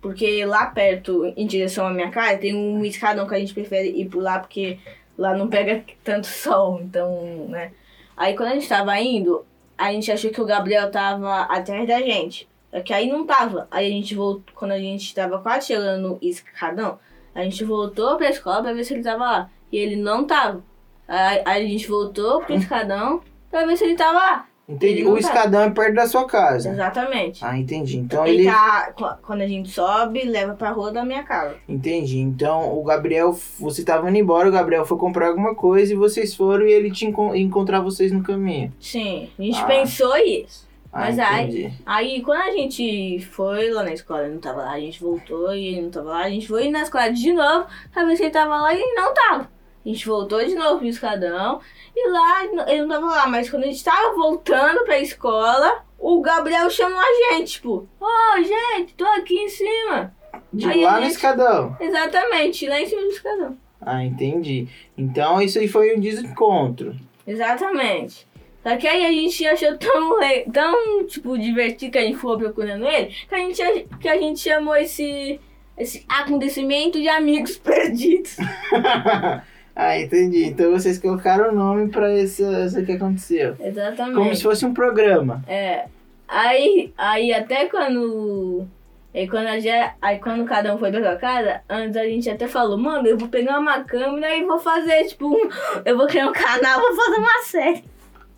Porque 0.00 0.44
lá 0.46 0.66
perto, 0.66 1.30
em 1.36 1.46
direção 1.46 1.86
à 1.86 1.92
minha 1.92 2.10
casa, 2.10 2.38
tem 2.38 2.54
um 2.54 2.82
escadão 2.82 3.28
que 3.28 3.34
a 3.34 3.38
gente 3.38 3.52
prefere 3.52 3.90
ir 3.90 4.06
por 4.06 4.22
lá, 4.22 4.38
porque 4.38 4.78
lá 5.16 5.36
não 5.36 5.48
pega 5.48 5.84
tanto 6.02 6.26
sol, 6.26 6.80
então, 6.82 7.46
né? 7.48 7.72
Aí 8.16 8.36
quando 8.36 8.50
a 8.50 8.54
gente 8.54 8.68
tava 8.68 8.98
indo, 9.00 9.44
a 9.76 9.92
gente 9.92 10.10
achou 10.10 10.30
que 10.30 10.40
o 10.40 10.46
Gabriel 10.46 10.90
tava 10.90 11.42
atrás 11.42 11.86
da 11.86 11.98
gente. 12.00 12.48
Só 12.70 12.80
que 12.80 12.92
aí 12.92 13.10
não 13.10 13.26
tava. 13.26 13.68
Aí 13.70 13.86
a 13.86 13.90
gente 13.90 14.14
voltou, 14.14 14.54
quando 14.54 14.72
a 14.72 14.78
gente 14.78 15.14
tava 15.14 15.38
quase 15.40 15.68
chegando 15.68 16.08
no 16.08 16.18
escadão, 16.22 16.98
a 17.34 17.42
gente 17.42 17.64
voltou 17.64 18.16
pra 18.16 18.30
escola 18.30 18.62
pra 18.62 18.72
ver 18.72 18.84
se 18.84 18.94
ele 18.94 19.02
tava 19.02 19.24
lá. 19.24 19.50
E 19.70 19.76
ele 19.76 19.96
não 19.96 20.24
tava. 20.24 20.62
Aí, 21.08 21.42
aí 21.44 21.64
a 21.64 21.68
gente 21.68 21.88
voltou 21.88 22.42
pro 22.42 22.54
escadão 22.54 23.22
pra 23.50 23.66
ver 23.66 23.76
se 23.76 23.84
ele 23.84 23.96
tava 23.96 24.18
lá. 24.18 24.48
Entendi. 24.72 25.04
O 25.06 25.14
tá. 25.14 25.20
escadão 25.20 25.62
é 25.62 25.70
perto 25.70 25.94
da 25.94 26.06
sua 26.06 26.26
casa. 26.26 26.70
Exatamente. 26.70 27.44
Ah, 27.44 27.56
entendi. 27.58 27.98
Então 27.98 28.26
ele 28.26 28.42
ele. 28.42 28.50
tá. 28.50 28.92
qu- 28.96 29.16
Quando 29.26 29.42
a 29.42 29.46
gente 29.46 29.70
sobe, 29.70 30.22
leva 30.24 30.54
pra 30.54 30.70
rua 30.70 30.90
da 30.92 31.04
minha 31.04 31.22
casa. 31.22 31.56
Entendi. 31.68 32.18
Então 32.18 32.78
o 32.78 32.82
Gabriel, 32.84 33.36
você 33.58 33.84
tava 33.84 34.08
indo 34.08 34.18
embora, 34.18 34.48
o 34.48 34.52
Gabriel 34.52 34.84
foi 34.84 34.98
comprar 34.98 35.28
alguma 35.28 35.54
coisa 35.54 35.92
e 35.92 35.96
vocês 35.96 36.34
foram 36.34 36.66
e 36.66 36.72
ele 36.72 36.90
te 36.90 37.06
encon- 37.06 37.34
encontrar 37.34 37.80
vocês 37.80 38.10
no 38.12 38.22
caminho. 38.22 38.72
Sim, 38.80 39.28
a 39.38 39.42
gente 39.42 39.60
Ah. 39.60 39.64
pensou 39.66 40.16
isso. 40.16 40.70
Ah, 40.94 41.00
Mas 41.10 41.18
entendi. 41.18 41.72
Aí 41.86 42.20
quando 42.20 42.42
a 42.42 42.50
gente 42.50 43.18
foi 43.30 43.70
lá 43.70 43.82
na 43.82 43.94
escola, 43.94 44.24
ele 44.24 44.34
não 44.34 44.40
tava 44.40 44.58
lá, 44.62 44.72
a 44.72 44.78
gente 44.80 45.00
voltou 45.02 45.54
e 45.54 45.68
ele 45.68 45.80
não 45.82 45.90
tava 45.90 46.10
lá, 46.10 46.24
a 46.24 46.28
gente 46.28 46.46
foi 46.46 46.68
na 46.70 46.82
escola 46.82 47.08
de 47.10 47.32
novo 47.32 47.66
pra 47.90 48.04
ver 48.04 48.14
se 48.16 48.24
ele 48.24 48.30
tava 48.30 48.60
lá 48.60 48.74
e 48.74 48.76
ele 48.78 48.92
não 48.94 49.14
tava. 49.14 49.48
A 49.84 49.88
gente 49.88 50.06
voltou 50.06 50.44
de 50.44 50.54
novo 50.54 50.78
pro 50.78 50.86
escadão 50.86 51.60
e 51.94 52.08
lá 52.08 52.44
ele 52.68 52.82
não 52.82 52.88
tava 52.88 53.06
lá, 53.06 53.26
mas 53.26 53.50
quando 53.50 53.64
a 53.64 53.66
gente 53.66 53.82
tava 53.82 54.14
voltando 54.14 54.84
pra 54.84 54.98
escola, 55.00 55.84
o 55.98 56.20
Gabriel 56.20 56.70
chamou 56.70 56.98
a 57.00 57.34
gente, 57.34 57.52
tipo, 57.54 57.88
ô 58.00 58.36
gente, 58.42 58.94
tô 58.94 59.04
aqui 59.04 59.34
em 59.34 59.48
cima. 59.48 60.14
De 60.52 60.68
Aí 60.68 60.82
lá 60.84 60.92
a 60.92 60.96
no 60.96 61.02
gente- 61.02 61.12
escadão. 61.12 61.76
Exatamente, 61.80 62.68
lá 62.68 62.80
em 62.80 62.86
cima 62.86 63.02
do 63.02 63.08
escadão. 63.08 63.56
Ah, 63.80 64.04
entendi. 64.04 64.68
Então 64.96 65.40
isso 65.42 65.58
aí 65.58 65.66
foi 65.66 65.96
um 65.96 66.00
desencontro. 66.00 66.94
Exatamente. 67.26 68.26
Só 68.62 68.76
que 68.76 68.86
aí 68.86 69.04
a 69.04 69.10
gente 69.10 69.44
achou 69.44 69.76
tão, 69.76 70.18
tão 70.52 71.04
tipo, 71.06 71.36
divertido 71.36 71.90
que 71.90 71.98
a 71.98 72.02
gente 72.02 72.16
foi 72.18 72.38
procurando 72.38 72.86
ele, 72.86 73.06
que 73.28 73.34
a 73.34 73.38
gente, 73.38 73.88
que 74.00 74.08
a 74.08 74.16
gente 74.16 74.38
chamou 74.38 74.76
esse, 74.76 75.40
esse 75.76 76.04
acontecimento 76.08 77.00
de 77.00 77.08
amigos 77.08 77.56
perdidos. 77.58 78.36
ah, 79.74 79.98
entendi. 79.98 80.44
Então 80.44 80.70
vocês 80.70 80.98
colocaram 80.98 81.50
o 81.50 81.54
nome 81.54 81.88
pra 81.88 82.14
isso, 82.18 82.42
isso 82.42 82.84
que 82.84 82.92
aconteceu. 82.92 83.56
Exatamente. 83.58 84.16
Como 84.16 84.34
se 84.34 84.42
fosse 84.42 84.66
um 84.66 84.74
programa. 84.74 85.42
É. 85.46 85.86
Aí, 86.28 86.92
aí 86.96 87.32
até 87.32 87.66
quando. 87.66 88.66
Aí 89.14 89.28
quando, 89.28 89.46
a 89.46 89.58
gente, 89.58 89.92
aí 90.00 90.18
quando 90.18 90.44
cada 90.46 90.74
um 90.74 90.78
foi 90.78 90.90
pra 90.90 91.02
sua 91.02 91.16
casa, 91.16 91.60
antes 91.68 91.96
a 91.98 92.04
gente 92.04 92.30
até 92.30 92.48
falou, 92.48 92.78
mano, 92.78 93.06
eu 93.06 93.18
vou 93.18 93.28
pegar 93.28 93.58
uma 93.58 93.84
câmera 93.84 94.34
e 94.34 94.44
vou 94.44 94.58
fazer, 94.58 95.04
tipo, 95.04 95.28
um, 95.28 95.50
eu 95.84 95.98
vou 95.98 96.06
criar 96.06 96.28
um 96.28 96.32
canal, 96.32 96.80
vou 96.80 96.96
fazer 96.96 97.18
uma 97.18 97.42
série. 97.42 97.84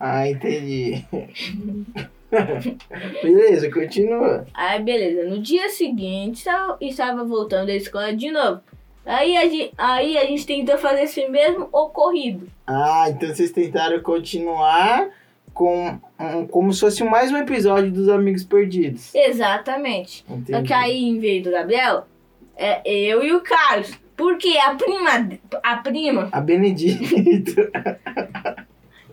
Ah, 0.00 0.28
entendi. 0.28 1.04
Beleza, 3.22 3.70
continua. 3.70 4.44
Aí 4.52 4.82
beleza, 4.82 5.30
no 5.30 5.40
dia 5.40 5.68
seguinte 5.68 6.44
estava 6.80 7.24
voltando 7.24 7.68
da 7.68 7.74
escola 7.76 8.12
de 8.12 8.32
novo. 8.32 8.60
Aí 9.06 9.36
a, 9.36 9.48
gente, 9.48 9.74
aí 9.76 10.16
a 10.18 10.24
gente 10.24 10.46
tentou 10.46 10.78
fazer 10.78 11.02
esse 11.02 11.28
mesmo 11.28 11.68
ocorrido. 11.72 12.48
Ah, 12.66 13.06
então 13.08 13.28
vocês 13.28 13.50
tentaram 13.50 14.00
continuar 14.00 15.08
com 15.52 15.98
um, 16.18 16.46
como 16.46 16.72
se 16.72 16.80
fosse 16.80 17.04
mais 17.04 17.30
um 17.30 17.36
episódio 17.36 17.92
dos 17.92 18.08
Amigos 18.08 18.44
Perdidos. 18.44 19.14
Exatamente. 19.14 20.24
Só 20.26 20.34
Entendi. 20.34 20.66
que 20.66 20.72
aí, 20.72 21.04
em 21.04 21.18
vez 21.18 21.42
do 21.42 21.50
Gabriel, 21.50 22.06
é 22.56 22.80
eu 22.88 23.22
e 23.22 23.32
o 23.32 23.40
Carlos. 23.40 23.92
Porque 24.16 24.56
a 24.58 24.74
prima, 24.76 25.38
a 25.62 25.76
prima 25.76 26.28
A 26.30 26.40
Benedito. 26.40 27.52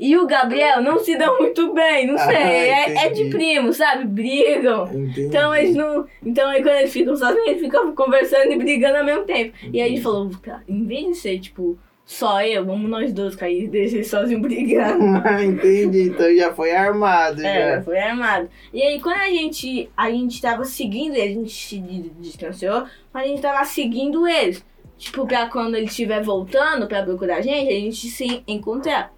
e 0.01 0.17
o 0.17 0.25
Gabriel 0.25 0.81
não 0.81 0.97
se 0.99 1.15
dão 1.17 1.37
muito 1.37 1.71
bem, 1.73 2.07
não 2.07 2.15
Ah, 2.15 2.25
sei. 2.25 2.35
é, 2.35 3.05
é 3.05 3.09
de 3.09 3.21
entendi. 3.21 3.29
primo, 3.29 3.71
sabe? 3.71 4.05
Brigam. 4.05 4.85
Entendi. 4.87 5.21
Então 5.27 5.53
eles 5.55 5.75
não. 5.75 6.05
Então 6.25 6.49
aí 6.49 6.63
quando 6.63 6.75
eles 6.77 6.91
ficam 6.91 7.15
sozinhos, 7.15 7.47
eles 7.47 7.61
ficam 7.61 7.93
conversando 7.95 8.51
e 8.51 8.57
brigando 8.57 8.97
ao 8.97 9.05
mesmo 9.05 9.23
tempo. 9.23 9.53
E 9.71 9.79
aí 9.81 9.89
gente 9.91 10.01
falou, 10.01 10.29
cara, 10.41 10.63
em 10.67 10.83
vez 10.85 11.05
de 11.07 11.15
ser, 11.15 11.39
tipo, 11.39 11.77
só 12.03 12.41
eu, 12.43 12.65
vamos 12.65 12.89
nós 12.89 13.13
dois 13.13 13.35
cair 13.35 13.65
e 13.65 13.67
deixar 13.67 13.95
eles 13.97 14.07
sozinhos 14.09 14.41
brigando. 14.41 15.05
Ah, 15.23 15.41
entendi. 15.45 16.09
Então 16.09 16.35
já 16.35 16.51
foi 16.51 16.71
armado. 16.75 17.41
É, 17.45 17.75
já. 17.75 17.81
foi 17.83 17.99
armado. 17.99 18.49
E 18.73 18.81
aí 18.81 18.99
quando 18.99 19.17
a 19.19 19.29
gente. 19.29 19.89
A 19.95 20.09
gente 20.09 20.41
tava 20.41 20.63
seguindo 20.65 21.13
a 21.15 21.27
gente 21.27 21.51
se 21.51 21.77
di- 21.77 22.11
distanciou, 22.19 22.85
mas 23.13 23.23
a 23.25 23.27
gente 23.27 23.41
tava 23.41 23.63
seguindo 23.65 24.27
eles. 24.27 24.65
Tipo, 24.97 25.25
pra 25.25 25.47
quando 25.47 25.75
ele 25.75 25.85
estiver 25.87 26.21
voltando 26.21 26.87
pra 26.87 27.01
procurar 27.01 27.37
a 27.37 27.41
gente, 27.41 27.69
a 27.69 27.79
gente 27.79 28.07
se 28.07 28.43
encontrar. 28.47 29.11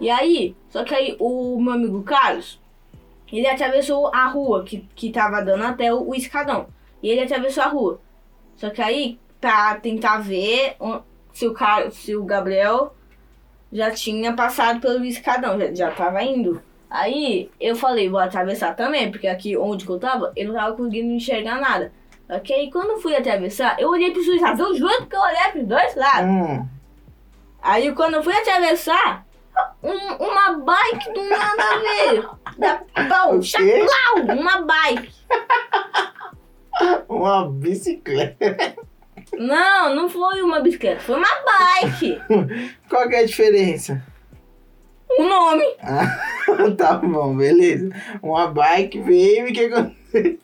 E 0.00 0.08
aí, 0.10 0.56
só 0.70 0.82
que 0.84 0.94
aí 0.94 1.16
o 1.20 1.60
meu 1.60 1.74
amigo 1.74 2.02
Carlos, 2.02 2.58
ele 3.32 3.46
atravessou 3.46 4.08
a 4.14 4.26
rua 4.26 4.64
que, 4.64 4.88
que 4.94 5.10
tava 5.12 5.40
dando 5.42 5.64
até 5.64 5.92
o, 5.92 6.08
o 6.08 6.14
escadão. 6.14 6.66
E 7.02 7.08
ele 7.10 7.22
atravessou 7.22 7.62
a 7.62 7.66
rua. 7.68 8.00
Só 8.56 8.70
que 8.70 8.80
aí, 8.82 9.18
pra 9.40 9.74
tentar 9.76 10.18
ver 10.18 10.76
se 11.32 11.46
o, 11.46 11.52
Car- 11.54 11.90
se 11.90 12.16
o 12.16 12.24
Gabriel 12.24 12.94
já 13.72 13.90
tinha 13.90 14.32
passado 14.32 14.80
pelo 14.80 15.04
escadão, 15.04 15.58
já, 15.58 15.72
já 15.74 15.90
tava 15.92 16.22
indo. 16.22 16.60
Aí 16.90 17.48
eu 17.60 17.76
falei, 17.76 18.08
vou 18.08 18.18
atravessar 18.18 18.74
também, 18.74 19.10
porque 19.12 19.28
aqui 19.28 19.56
onde 19.56 19.88
eu 19.88 19.98
tava, 19.98 20.32
eu 20.34 20.48
não 20.48 20.54
tava 20.54 20.74
conseguindo 20.76 21.12
enxergar 21.12 21.60
nada. 21.60 21.92
Ok? 22.28 22.54
Aí 22.56 22.70
quando 22.70 22.90
eu 22.90 22.98
fui 23.00 23.14
atravessar, 23.14 23.76
eu 23.80 23.90
olhei 23.90 24.10
pros 24.10 24.26
dois 24.26 24.40
lados. 24.40 24.60
Eu 24.60 24.74
juro 24.76 25.06
que 25.06 25.14
eu 25.16 25.20
olhei 25.20 25.48
pros 25.52 25.66
dois 25.66 25.94
lados. 25.94 26.30
Hum, 26.30 26.66
Aí 27.62 27.92
quando 27.92 28.14
eu 28.14 28.22
fui 28.22 28.34
atravessar, 28.34 29.24
um- 29.82 30.14
uma 30.16 30.52
bike 30.58 31.12
do 31.12 31.24
nada 31.28 31.80
veio. 31.80 32.30
Da 32.58 32.82
pau, 33.08 33.40
chaplau, 33.42 34.36
uma 34.38 34.60
bike. 34.62 35.12
uma 37.08 37.48
bicicleta. 37.50 38.74
Não, 39.36 39.94
não 39.94 40.08
foi 40.08 40.42
uma 40.42 40.60
bicicleta, 40.60 41.00
foi 41.00 41.16
uma 41.16 41.28
bike. 41.44 42.20
Qual 42.88 43.08
que 43.08 43.14
é 43.14 43.20
a 43.20 43.26
diferença? 43.26 44.02
O 45.18 45.22
nome. 45.24 45.64
Ah, 45.82 46.70
tá 46.78 46.94
bom, 46.94 47.36
beleza. 47.36 47.90
Uma 48.22 48.46
bike 48.48 49.00
veio 49.00 49.48
e 49.48 49.50
o 49.50 49.54
que 49.54 49.64
aconteceu? 49.64 50.38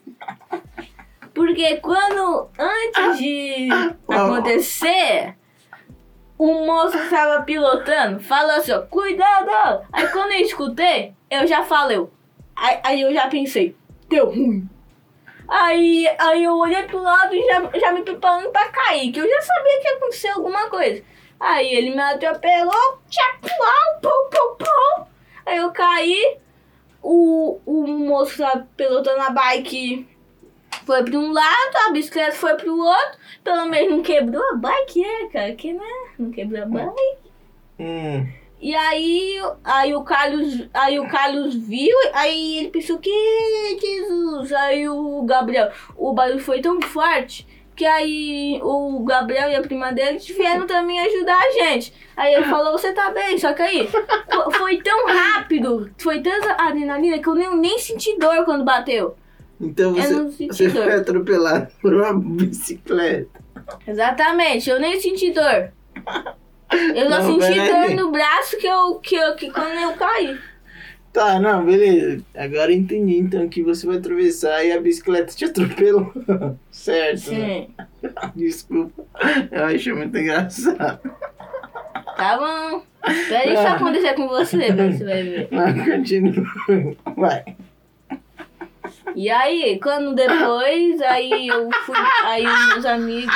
Porque 1.33 1.77
quando, 1.77 2.49
antes 2.57 3.17
de 3.19 3.69
acontecer, 4.09 5.35
o 6.37 6.65
moço 6.65 6.97
tava 7.09 7.43
pilotando 7.43 8.19
falou 8.19 8.51
assim, 8.51 8.71
ó, 8.71 8.81
cuidado! 8.81 9.85
Aí 9.91 10.07
quando 10.09 10.31
eu 10.31 10.41
escutei, 10.41 11.13
eu 11.29 11.47
já 11.47 11.63
falei, 11.63 12.05
aí, 12.55 12.79
aí 12.83 13.01
eu 13.01 13.13
já 13.13 13.27
pensei, 13.27 13.75
deu 14.07 14.27
ruim. 14.27 14.69
Aí, 15.47 16.07
aí 16.19 16.43
eu 16.43 16.57
olhei 16.57 16.83
pro 16.83 17.01
lado 17.01 17.33
e 17.33 17.41
já, 17.45 17.79
já 17.79 17.91
me 17.93 18.03
preparando 18.03 18.51
pra 18.51 18.67
cair, 18.69 19.11
que 19.11 19.19
eu 19.19 19.27
já 19.27 19.41
sabia 19.41 19.79
que 19.81 19.87
ia 19.87 19.95
acontecer 19.95 20.27
alguma 20.29 20.69
coisa. 20.69 21.03
Aí 21.39 21.73
ele 21.73 21.91
me 21.91 22.01
atropelou, 22.01 22.99
tchapuau, 23.09 24.01
pau, 24.01 24.29
pau, 24.29 24.55
pau. 24.57 25.07
Aí 25.45 25.57
eu 25.57 25.71
caí, 25.71 26.37
o, 27.01 27.59
o 27.65 27.87
moço 27.87 28.37
tava 28.37 28.67
pilotando 28.75 29.21
a 29.21 29.29
bike 29.29 30.16
foi 30.87 31.03
pra 31.03 31.19
um 31.19 31.31
lado, 31.31 31.75
a 31.87 31.91
bicicleta 31.91 32.31
foi 32.35 32.55
pro 32.55 32.75
outro. 32.75 33.19
Pelo 33.43 33.65
menos 33.67 33.91
não 33.91 34.01
quebrou 34.01 34.41
a 34.51 34.55
bike, 34.55 35.03
é, 35.03 35.27
cara, 35.27 35.53
que 35.53 35.71
né? 35.73 35.85
Não 36.17 36.31
quebrou 36.31 36.63
a 36.63 36.65
bike. 36.65 37.17
Hum, 37.79 38.27
E 38.59 38.73
aí, 38.75 39.39
aí 39.63 39.93
o 39.93 40.01
Carlos, 40.03 40.67
aí 40.73 40.99
o 40.99 41.07
Carlos 41.07 41.53
viu, 41.53 41.95
aí 42.13 42.57
ele 42.57 42.69
pensou 42.69 42.97
que 42.97 43.11
Jesus, 43.79 44.51
aí 44.53 44.89
o 44.89 45.21
Gabriel, 45.23 45.71
o 45.95 46.11
barulho 46.13 46.39
foi 46.39 46.59
tão 46.61 46.81
forte 46.81 47.45
que 47.75 47.85
aí 47.85 48.59
o 48.63 49.03
Gabriel 49.03 49.51
e 49.51 49.55
a 49.55 49.61
prima 49.61 49.91
dele 49.93 50.17
vieram 50.17 50.65
também 50.65 50.99
ajudar 50.99 51.37
a 51.37 51.51
gente. 51.51 51.93
Aí 52.15 52.33
ele 52.33 52.45
falou, 52.45 52.71
você 52.71 52.91
tá 52.91 53.11
bem, 53.11 53.37
só 53.37 53.53
que 53.53 53.61
aí 53.61 53.87
fo- 53.87 54.51
foi 54.53 54.77
tão 54.81 55.05
rápido, 55.05 55.91
foi 55.99 56.19
tanta 56.21 56.53
adrenalina 56.59 57.19
que 57.19 57.27
eu 57.29 57.35
nem, 57.35 57.55
nem 57.55 57.77
senti 57.77 58.17
dor 58.17 58.43
quando 58.45 58.63
bateu. 58.65 59.15
Então 59.59 59.93
você, 59.93 60.09
não 60.13 60.31
senti 60.31 60.47
você 60.47 60.69
foi 60.69 60.93
atropelado 60.93 61.67
por 61.81 61.93
uma 61.93 62.13
bicicleta. 62.13 63.39
Exatamente, 63.87 64.69
eu 64.69 64.79
nem 64.79 64.99
senti 64.99 65.31
dor. 65.31 65.71
Eu 66.95 67.09
só 67.09 67.21
Não, 67.21 67.39
senti 67.39 67.53
peraí. 67.53 67.95
dor 67.95 68.05
no 68.05 68.11
braço 68.11 68.57
que 68.57 68.67
eu, 68.67 68.95
que 68.95 69.15
eu 69.15 69.35
que 69.35 69.49
quando 69.49 69.73
eu 69.79 69.93
caí. 69.93 70.37
Tá, 71.13 71.39
não, 71.39 71.65
beleza. 71.65 72.23
Agora 72.35 72.71
eu 72.71 72.77
entendi 72.77 73.17
então 73.17 73.47
que 73.49 73.63
você 73.63 73.87
vai 73.87 73.97
atravessar 73.97 74.63
e 74.63 74.71
a 74.71 74.79
bicicleta 74.79 75.33
te 75.33 75.45
atropelou. 75.45 76.13
certo, 76.69 77.31
né? 77.31 77.67
Sim. 77.67 77.75
Desculpa. 78.35 79.03
Eu 79.51 79.65
acho 79.65 79.95
muito 79.95 80.15
engraçado. 80.15 81.09
Tá 82.17 82.37
bom. 82.37 82.83
Espera 83.09 83.51
isso 83.51 83.67
acontecer 83.67 84.13
com 84.13 84.27
você, 84.27 84.57
você 84.71 85.03
vai 85.03 85.23
ver. 85.23 85.47
Mas 85.51 85.85
continua. 85.89 86.45
Vai. 87.15 87.55
E 89.15 89.29
aí, 89.29 89.79
quando 89.79 90.15
depois, 90.15 91.01
aí 91.01 91.47
eu 91.47 91.69
fui, 91.85 91.95
aí 92.23 92.45
os 92.45 92.67
meus 92.67 92.85
amigos. 92.85 93.35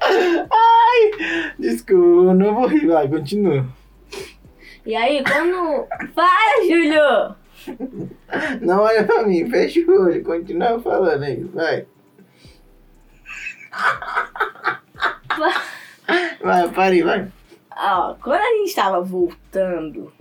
Ai, 0.00 1.54
desculpa, 1.58 2.30
eu 2.30 2.34
não 2.34 2.54
vou 2.54 2.66
rir. 2.66 2.86
Vai, 2.86 3.08
continua. 3.08 3.66
E 4.84 4.94
aí, 4.94 5.22
quando. 5.24 5.86
Para, 6.14 6.62
Júlio! 6.62 7.34
Não 8.60 8.82
olha 8.82 9.04
pra 9.04 9.26
mim, 9.26 9.48
fecha 9.48 9.80
o 9.80 10.04
olho, 10.04 10.22
continua 10.22 10.78
falando 10.80 11.22
aí, 11.22 11.42
vai. 11.44 11.86
Vai, 16.42 16.68
pare, 16.68 17.02
vai. 17.02 17.26
Ó, 17.76 18.14
quando 18.22 18.42
a 18.42 18.58
gente 18.58 18.74
tava 18.74 19.00
voltando, 19.00 20.12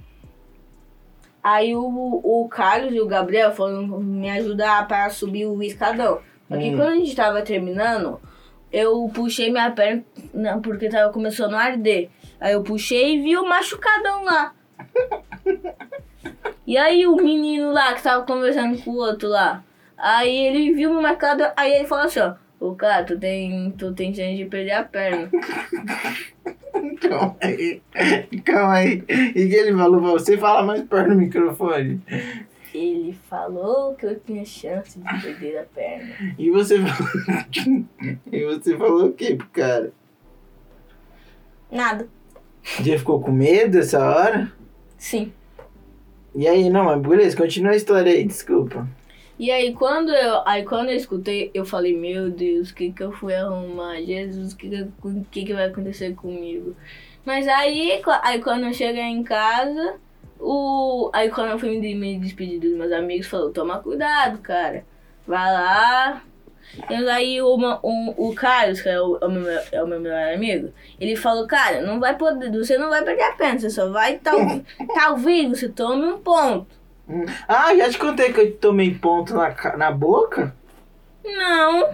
aí 1.43 1.75
o, 1.75 1.81
o 2.23 2.47
Carlos 2.49 2.93
e 2.93 3.01
o 3.01 3.07
Gabriel 3.07 3.51
foram 3.51 3.85
me 3.99 4.29
ajudar 4.31 4.87
para 4.87 5.09
subir 5.09 5.45
o 5.45 5.61
escadão. 5.61 6.19
Só 6.49 6.57
que 6.57 6.69
Hum. 6.69 6.77
quando 6.77 6.89
a 6.89 6.95
gente 6.95 7.15
tava 7.15 7.41
terminando, 7.41 8.19
eu 8.71 9.09
puxei 9.13 9.51
minha 9.51 9.69
perna 9.71 10.03
não, 10.33 10.61
porque 10.61 10.89
tava 10.89 11.11
começando 11.11 11.53
a 11.55 11.59
arder. 11.61 12.09
Aí 12.39 12.53
eu 12.53 12.63
puxei 12.63 13.15
e 13.15 13.21
vi 13.21 13.37
o 13.37 13.47
machucadão 13.47 14.23
lá. 14.23 14.53
E 16.65 16.77
aí 16.77 17.05
o 17.05 17.17
menino 17.17 17.73
lá 17.73 17.93
que 17.93 18.01
tava 18.01 18.23
conversando 18.25 18.81
com 18.81 18.91
o 18.91 18.95
outro 18.95 19.27
lá, 19.27 19.61
aí 19.97 20.33
ele 20.33 20.73
viu 20.73 20.97
o 20.97 21.01
machucadão, 21.01 21.51
aí 21.57 21.73
ele 21.73 21.85
falou 21.85 22.05
assim, 22.05 22.21
ó, 22.21 22.35
ô 22.57 22.73
cara, 22.73 23.03
tu 23.03 23.19
tem, 23.19 23.69
tu 23.71 23.93
tem 23.93 24.13
chance 24.13 24.37
de 24.37 24.45
perder 24.45 24.71
a 24.71 24.83
perna. 24.83 25.29
Calma 27.01 27.37
aí. 27.41 27.81
Calma 28.43 28.73
aí. 28.73 29.03
E 29.07 29.47
que 29.47 29.55
ele 29.55 29.73
falou 29.75 30.01
pra 30.01 30.11
você? 30.11 30.37
Fala 30.37 30.63
mais 30.63 30.81
perto 30.83 31.09
no 31.09 31.15
microfone. 31.15 32.01
Ele 32.73 33.13
falou 33.29 33.93
que 33.93 34.05
eu 34.05 34.19
tinha 34.19 34.43
chance 34.43 34.99
de 34.99 35.21
perder 35.21 35.59
a 35.59 35.63
perna. 35.63 36.35
E 36.37 36.49
você 36.49 36.79
falou. 36.79 37.11
e 38.31 38.45
você 38.45 38.77
falou 38.77 39.05
o 39.07 39.13
que 39.13 39.35
pro 39.35 39.47
cara? 39.49 39.93
Nada. 41.71 42.07
Já 42.81 42.97
ficou 42.97 43.21
com 43.21 43.31
medo 43.31 43.77
essa 43.77 43.99
hora? 44.03 44.51
Sim. 44.97 45.31
E 46.33 46.47
aí, 46.47 46.69
não, 46.69 46.85
mas 46.85 46.99
beleza, 47.01 47.37
continua 47.37 47.73
a 47.73 47.75
história 47.75 48.11
aí, 48.11 48.23
desculpa. 48.23 48.87
E 49.37 49.51
aí 49.51 49.73
quando 49.73 50.13
eu, 50.13 50.41
aí 50.45 50.63
quando 50.63 50.89
eu 50.89 50.95
escutei, 50.95 51.49
eu 51.53 51.65
falei, 51.65 51.95
meu 51.97 52.29
Deus, 52.29 52.69
o 52.69 52.75
que 52.75 52.91
que 52.91 53.03
eu 53.03 53.11
fui 53.11 53.33
arrumar? 53.33 54.01
Jesus, 54.01 54.53
o 54.53 54.57
que 54.57 54.69
que, 54.69 54.87
que 55.31 55.45
que 55.45 55.53
vai 55.53 55.65
acontecer 55.65 56.13
comigo? 56.15 56.75
Mas 57.25 57.47
aí, 57.47 58.01
aí 58.21 58.41
quando 58.41 58.65
eu 58.65 58.73
cheguei 58.73 59.01
em 59.01 59.23
casa, 59.23 59.95
o, 60.39 61.09
aí 61.13 61.29
quando 61.29 61.51
eu 61.51 61.59
fui 61.59 61.79
me, 61.79 62.19
despedir 62.19 62.59
dos 62.59 62.77
meus 62.77 62.91
amigos, 62.91 63.27
falou, 63.27 63.51
toma 63.51 63.79
cuidado, 63.79 64.39
cara. 64.39 64.85
Vai 65.25 65.53
lá. 65.53 66.21
E 66.89 66.93
aí 66.93 67.41
o, 67.41 67.57
ma- 67.57 67.79
o, 67.81 68.33
Carlos, 68.35 68.81
que 68.81 68.89
é 68.89 68.99
o, 68.99 69.17
é 69.21 69.25
o 69.25 69.31
meu, 69.31 69.61
é 69.71 69.83
o 69.83 69.87
meu 69.87 69.99
melhor 69.99 70.33
amigo, 70.33 70.73
ele 70.99 71.15
falou, 71.15 71.47
cara, 71.47 71.81
não 71.81 71.99
vai 71.99 72.17
poder, 72.17 72.51
você 72.51 72.77
não 72.77 72.89
vai 72.89 73.03
perder 73.03 73.23
a 73.23 73.31
pena, 73.33 73.59
você 73.59 73.69
só 73.69 73.89
vai, 73.89 74.17
tal, 74.17 74.37
talvez 74.93 75.49
você 75.49 75.69
tome 75.69 76.05
um 76.05 76.17
ponto. 76.19 76.82
Ah, 77.47 77.75
já 77.75 77.89
te 77.89 77.97
contei 77.97 78.31
que 78.31 78.39
eu 78.39 78.51
tomei 78.53 78.93
ponto 78.93 79.33
na, 79.35 79.53
na 79.77 79.91
boca? 79.91 80.55
Não. 81.25 81.89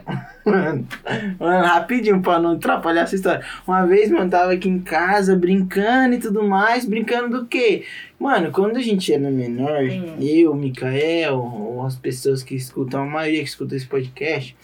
Mano, 0.45 0.87
mano, 1.39 1.65
rapidinho 1.65 2.21
pra 2.21 2.39
não 2.39 2.53
atrapalhar 2.53 3.01
essa 3.03 3.15
história. 3.15 3.43
Uma 3.67 3.85
vez, 3.85 4.09
mano, 4.09 4.29
tava 4.29 4.51
aqui 4.53 4.67
em 4.67 4.79
casa 4.79 5.35
brincando 5.35 6.15
e 6.15 6.19
tudo 6.19 6.43
mais. 6.43 6.85
Brincando 6.85 7.39
do 7.41 7.45
quê? 7.47 7.83
Mano, 8.19 8.51
quando 8.51 8.77
a 8.77 8.81
gente 8.81 9.13
era 9.13 9.29
menor, 9.29 9.83
Hum. 9.83 10.15
eu, 10.19 10.53
Mikael, 10.55 11.37
ou 11.39 11.85
as 11.85 11.95
pessoas 11.95 12.41
que 12.41 12.55
escutam, 12.55 13.03
a 13.03 13.05
maioria 13.05 13.41
que 13.43 13.49
escuta 13.49 13.75
esse 13.75 13.85
podcast, 13.87 14.55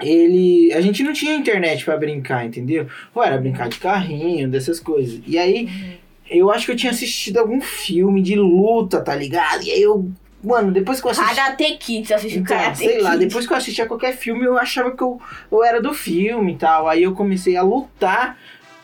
ele. 0.00 0.72
A 0.74 0.80
gente 0.80 1.02
não 1.02 1.12
tinha 1.12 1.34
internet 1.34 1.84
pra 1.84 1.96
brincar, 1.96 2.44
entendeu? 2.44 2.86
Ou 3.14 3.22
era 3.22 3.38
brincar 3.38 3.68
de 3.68 3.78
carrinho, 3.78 4.48
dessas 4.48 4.78
coisas. 4.80 5.20
E 5.26 5.38
aí, 5.38 5.98
eu 6.28 6.50
acho 6.50 6.66
que 6.66 6.72
eu 6.72 6.76
tinha 6.76 6.92
assistido 6.92 7.38
algum 7.38 7.60
filme 7.60 8.22
de 8.22 8.34
luta, 8.34 9.00
tá 9.00 9.14
ligado? 9.14 9.62
E 9.62 9.70
aí 9.70 9.82
eu. 9.82 10.10
Mano, 10.42 10.70
depois 10.70 11.00
que 11.00 11.06
eu 11.06 11.10
assisti. 11.10 11.34
Karate 11.34 11.76
Kid, 11.76 12.06
você 12.06 12.14
assistiu 12.14 12.42
Então, 12.42 12.56
Karate 12.56 12.78
sei 12.78 13.00
lá, 13.00 13.16
depois 13.16 13.46
que 13.46 13.52
eu 13.52 13.56
assistia 13.56 13.86
qualquer 13.86 14.16
filme, 14.16 14.44
eu 14.44 14.58
achava 14.58 14.90
que 14.90 15.02
eu, 15.02 15.20
eu 15.50 15.64
era 15.64 15.80
do 15.80 15.92
filme 15.92 16.52
e 16.52 16.56
tal. 16.56 16.88
Aí 16.88 17.02
eu 17.02 17.14
comecei 17.14 17.56
a 17.56 17.62
lutar 17.62 18.36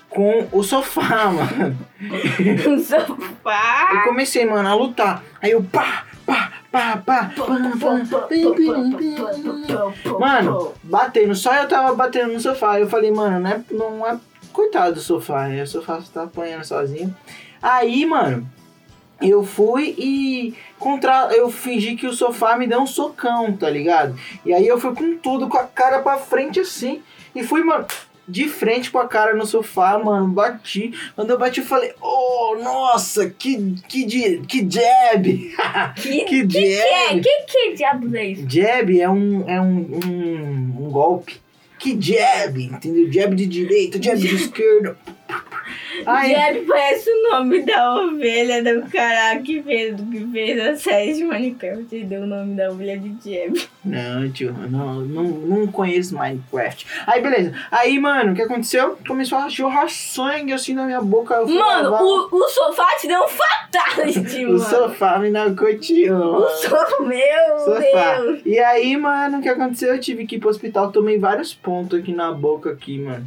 com 0.08 0.46
o 0.52 0.62
sofá, 0.62 1.30
mano. 1.30 1.78
No 2.00 2.78
sofá. 2.78 3.90
Eu 3.94 4.02
comecei, 4.04 4.44
mano, 4.44 4.68
a 4.68 4.75
lutar. 4.75 5.22
Aí 5.40 5.52
eu 5.52 5.62
pá, 5.62 6.04
pá, 6.26 6.52
pá, 6.70 6.96
pá, 7.04 7.32
pá, 7.37 7.37
pá, 7.37 8.06
pá. 8.11 8.28
Mano, 10.18 10.72
batendo, 10.82 11.34
só 11.34 11.54
eu 11.54 11.68
tava 11.68 11.94
batendo 11.94 12.32
no 12.32 12.40
sofá. 12.40 12.80
Eu 12.80 12.88
falei, 12.88 13.11
mano, 13.11 13.40
não 13.40 13.50
é, 13.50 13.61
não 13.70 14.06
é. 14.06 14.18
Coitado 14.62 14.95
do 14.95 15.00
sofá, 15.00 15.49
né? 15.49 15.62
O 15.62 15.66
sofá 15.66 16.00
tá 16.14 16.23
apanhando 16.23 16.64
sozinho. 16.64 17.14
Aí, 17.61 18.07
mano, 18.07 18.49
eu 19.21 19.42
fui 19.45 19.92
e 19.99 20.54
contra... 20.78 21.28
eu 21.33 21.50
fingi 21.50 21.97
que 21.97 22.07
o 22.07 22.12
sofá 22.12 22.57
me 22.57 22.66
deu 22.66 22.81
um 22.81 22.87
socão, 22.87 23.52
tá 23.57 23.69
ligado? 23.69 24.16
E 24.47 24.54
aí 24.54 24.66
eu 24.66 24.78
fui 24.78 24.95
com 24.95 25.16
tudo, 25.19 25.49
com 25.49 25.59
a 25.59 25.64
cara 25.64 26.00
pra 26.00 26.16
frente 26.16 26.61
assim. 26.61 27.02
E 27.35 27.42
fui, 27.42 27.64
mano, 27.64 27.87
de 28.26 28.49
frente 28.49 28.88
com 28.88 29.00
a 29.00 29.09
cara 29.09 29.35
no 29.35 29.45
sofá, 29.45 29.99
mano. 29.99 30.28
Bati. 30.28 30.92
Quando 31.16 31.31
eu 31.31 31.38
bati, 31.38 31.59
eu 31.59 31.66
falei, 31.66 31.92
oh, 32.00 32.57
nossa, 32.62 33.28
que, 33.28 33.75
que, 33.88 34.04
di- 34.04 34.42
que 34.46 34.59
jab! 34.70 35.57
Que, 36.01 36.25
que 36.25 36.46
que 36.46 36.75
é? 36.75 37.09
jab! 37.09 37.20
Que 37.20 37.42
que 37.48 37.72
diabos 37.75 38.14
é 38.14 38.25
isso? 38.27 38.46
Jab 38.48 39.01
é 39.01 39.11
um, 39.11 39.44
é 39.51 39.61
um, 39.61 40.01
um, 40.07 40.87
um 40.87 40.90
golpe. 40.90 41.41
Que 41.83 42.01
jab, 42.01 42.57
entendeu? 42.57 43.11
Jab 43.12 43.35
de 43.35 43.45
direita, 43.45 44.01
jab 44.01 44.16
de 44.16 44.35
esquerda. 44.35 44.97
Aí, 46.07 46.35
Jeb 46.35 46.66
parece 46.66 47.11
o 47.11 47.31
nome 47.31 47.62
da 47.64 47.94
ovelha 47.94 48.62
do 48.62 48.88
cara 48.90 49.38
que 49.40 49.62
fez, 49.62 49.94
que 50.01 50.27
fez 50.33 50.61
a 50.61 50.77
série 50.77 51.14
de 51.14 51.25
Minecraft 51.25 51.96
e 51.96 52.05
deu 52.05 52.22
o 52.22 52.27
nome 52.27 52.55
da 52.55 52.70
ovelha 52.70 52.98
de 52.98 53.14
Jeb. 53.22 53.68
Não, 53.85 54.31
tio, 54.31 54.53
não, 54.53 54.96
não, 55.01 55.22
não 55.25 55.66
conheço 55.66 56.14
Minecraft. 56.16 56.87
Aí, 57.07 57.20
beleza. 57.20 57.53
Aí, 57.70 57.98
mano, 57.98 58.33
o 58.33 58.35
que 58.35 58.42
aconteceu? 58.42 58.96
Começou 59.07 59.38
a 59.38 59.48
jorrar 59.48 59.88
sangue 59.88 60.53
assim 60.53 60.75
na 60.75 60.85
minha 60.85 61.01
boca. 61.01 61.40
Mano, 61.44 61.90
lavar. 61.90 62.03
o, 62.03 62.29
o 62.33 62.48
sofá 62.48 62.87
te 63.01 63.07
deu 63.09 63.22
um 63.22 63.29
fatality, 63.29 64.44
o 64.46 64.48
mano. 64.53 64.61
sofá 64.61 65.18
me 65.18 65.31
narcoteou. 65.31 66.37
O 66.38 66.48
sofá, 66.48 66.87
meu 67.01 67.59
Sofá. 67.64 68.14
Deus. 68.20 68.40
E 68.44 68.59
aí, 68.59 68.96
mano, 68.96 69.38
o 69.38 69.42
que 69.42 69.48
aconteceu? 69.48 69.94
Eu 69.94 70.01
tive 70.01 70.27
que 70.27 70.37
ir 70.37 70.38
pro 70.38 70.48
hospital, 70.51 70.90
tomei 70.92 71.18
vários 71.18 71.55
pontos 71.55 71.98
aqui 71.98 72.12
na 72.12 72.33
boca 72.33 72.70
aqui, 72.70 72.98
mano. 72.98 73.27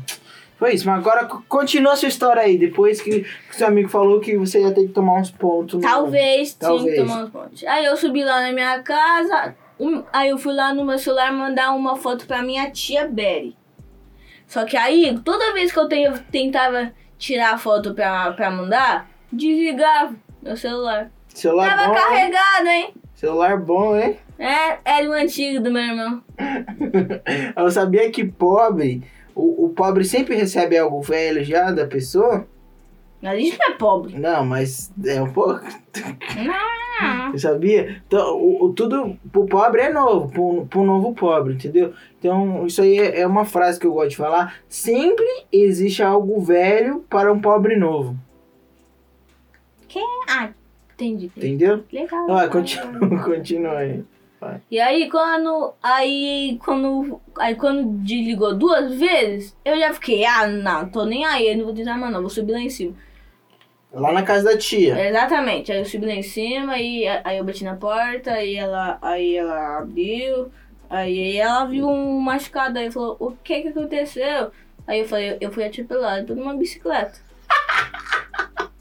Foi 0.58 0.74
isso, 0.74 0.86
mas 0.88 1.00
agora 1.00 1.26
continua 1.50 1.94
a 1.94 1.96
sua 1.96 2.08
história 2.08 2.42
aí. 2.42 2.58
Depois 2.58 3.02
que, 3.02 3.26
seu 3.52 3.68
amigo 3.68 3.90
falou 3.90 4.20
que 4.22 4.38
você 4.38 4.62
ia 4.62 4.72
ter 4.74 4.84
que 4.88 4.94
tomar 4.94 5.20
uns 5.20 5.30
pontos. 5.30 5.76
no- 5.76 5.82
Talvez, 5.82 6.54
que 6.54 6.60
Talvez. 6.60 6.98
tomar 6.98 7.24
uns 7.26 7.30
pontos. 7.30 7.64
Aí 7.66 7.84
eu 7.86 7.98
subi 7.98 8.24
lá 8.24 8.42
na 8.42 8.52
minha 8.54 8.80
casa, 8.82 9.54
um- 9.80 10.04
aí 10.14 10.30
eu 10.30 10.38
fui 10.38 10.54
lá 10.54 10.74
no 10.74 10.86
meu 10.86 10.98
celular 10.98 11.32
mandar 11.34 11.72
uma 11.74 11.98
foto 11.98 12.26
pra 12.26 12.42
minha 12.42 12.70
tia 12.72 13.06
Berry. 13.08 13.56
Só 14.48 14.64
que 14.64 14.78
aí, 14.78 15.20
toda 15.26 15.54
vez 15.54 15.72
que 15.74 15.80
eu 15.80 15.88
tenho- 15.90 16.18
tentava 16.32 16.94
tirar 17.18 17.54
a 17.54 17.58
foto 17.58 17.94
pra, 17.94 18.32
pra 18.32 18.50
mandar, 18.50 19.10
desligava 19.32 20.16
meu 20.42 20.56
celular. 20.56 21.12
Celular 21.28 21.76
Tava 21.76 21.88
bom, 21.88 21.94
hein? 21.96 22.00
carregado, 22.02 22.68
hein? 22.68 22.94
Celular 23.14 23.58
bom, 23.60 23.98
hein? 23.98 24.18
É, 24.38 24.78
era 24.86 25.10
o 25.10 25.14
antigo 25.14 25.62
do 25.64 25.72
meu 25.72 25.82
irmão. 25.82 26.22
Eu 27.58 27.72
sabia 27.72 28.10
que 28.12 28.24
pobre, 28.26 29.02
o, 29.36 29.66
o 29.66 29.70
pobre 29.70 30.04
sempre 30.06 30.36
recebe 30.36 30.78
algo 30.78 31.02
velho 31.02 31.44
já 31.44 31.72
da 31.72 31.86
pessoa. 31.86 32.48
Mas 33.22 33.44
isso 33.44 33.58
não 33.60 33.74
é 33.74 33.78
pobre. 33.78 34.18
Não, 34.20 34.46
mas 34.46 34.92
é 35.06 35.22
um 35.22 35.32
pouco. 35.32 35.62
Não. 36.36 37.32
Eu 37.34 37.40
sabia? 37.40 38.02
Então, 38.08 38.38
o, 38.38 38.66
o- 38.66 38.74
tudo 38.74 39.18
pro 39.32 39.46
pobre 39.46 39.82
é 39.82 39.92
novo, 39.92 40.32
pro, 40.32 40.66
pro 40.68 40.84
novo 40.84 41.14
pobre, 41.14 41.54
entendeu? 41.56 41.94
Então, 42.20 42.66
isso 42.66 42.82
aí 42.82 42.98
é, 43.00 43.22
é 43.22 43.28
uma 43.28 43.44
frase 43.44 43.80
que 43.80 43.86
eu 43.88 43.94
gosto 43.94 44.12
de 44.12 44.18
falar. 44.18 44.56
Sempre 44.70 45.26
existe 45.52 46.02
algo 46.04 46.40
velho 46.40 47.04
para 47.10 47.32
um 47.34 47.40
pobre 47.42 47.76
novo. 47.76 48.16
Ah, 50.28 50.50
entendi. 50.94 51.32
Entendeu? 51.38 51.84
Legal. 51.92 52.26
Ó, 52.30 52.34
legal. 52.36 52.50
continua, 52.50 53.20
continua 53.24 53.78
aí. 53.78 54.04
E 54.70 54.80
aí 54.80 55.10
quando. 55.10 55.74
Aí 55.82 56.60
quando. 56.64 57.22
Aí 57.38 57.56
quando 57.56 57.84
desligou 58.00 58.56
duas 58.56 58.94
vezes, 58.96 59.56
eu 59.64 59.78
já 59.78 59.94
fiquei, 59.94 60.26
ah 60.26 60.48
não, 60.48 60.90
tô 60.90 61.06
nem 61.06 61.26
aí, 61.26 61.50
eu 61.50 61.58
não 61.58 61.66
vou 61.66 61.74
desarmar 61.74 62.12
não, 62.12 62.22
vou 62.22 62.30
subir 62.30 62.54
lá 62.54 62.60
em 62.60 62.70
cima. 62.70 62.96
Lá 63.92 64.12
na 64.12 64.24
casa 64.24 64.52
da 64.52 64.58
tia. 64.58 65.08
Exatamente, 65.08 65.72
aí 65.72 65.80
eu 65.80 65.86
subi 65.86 66.06
lá 66.06 66.14
em 66.14 66.22
cima, 66.22 66.74
aí, 66.74 67.08
aí 67.24 67.38
eu 67.38 67.46
bati 67.46 67.64
na 67.64 67.76
porta, 67.76 68.32
aí 68.32 68.56
ela, 68.56 68.98
aí 69.02 69.38
ela 69.38 69.78
abriu, 69.80 70.52
aí 70.90 71.38
ela 71.38 71.64
viu 71.66 71.88
um 71.88 72.20
machucado, 72.20 72.78
aí 72.78 72.92
falou, 72.92 73.16
o 73.20 73.32
que 73.32 73.62
que 73.62 73.70
aconteceu? 73.70 74.52
Aí 74.86 75.00
eu 75.00 75.08
falei, 75.08 75.38
eu 75.40 75.50
fui 75.52 75.64
atropelado 75.64 76.26
por 76.26 76.38
uma 76.38 76.54
bicicleta. 76.56 77.20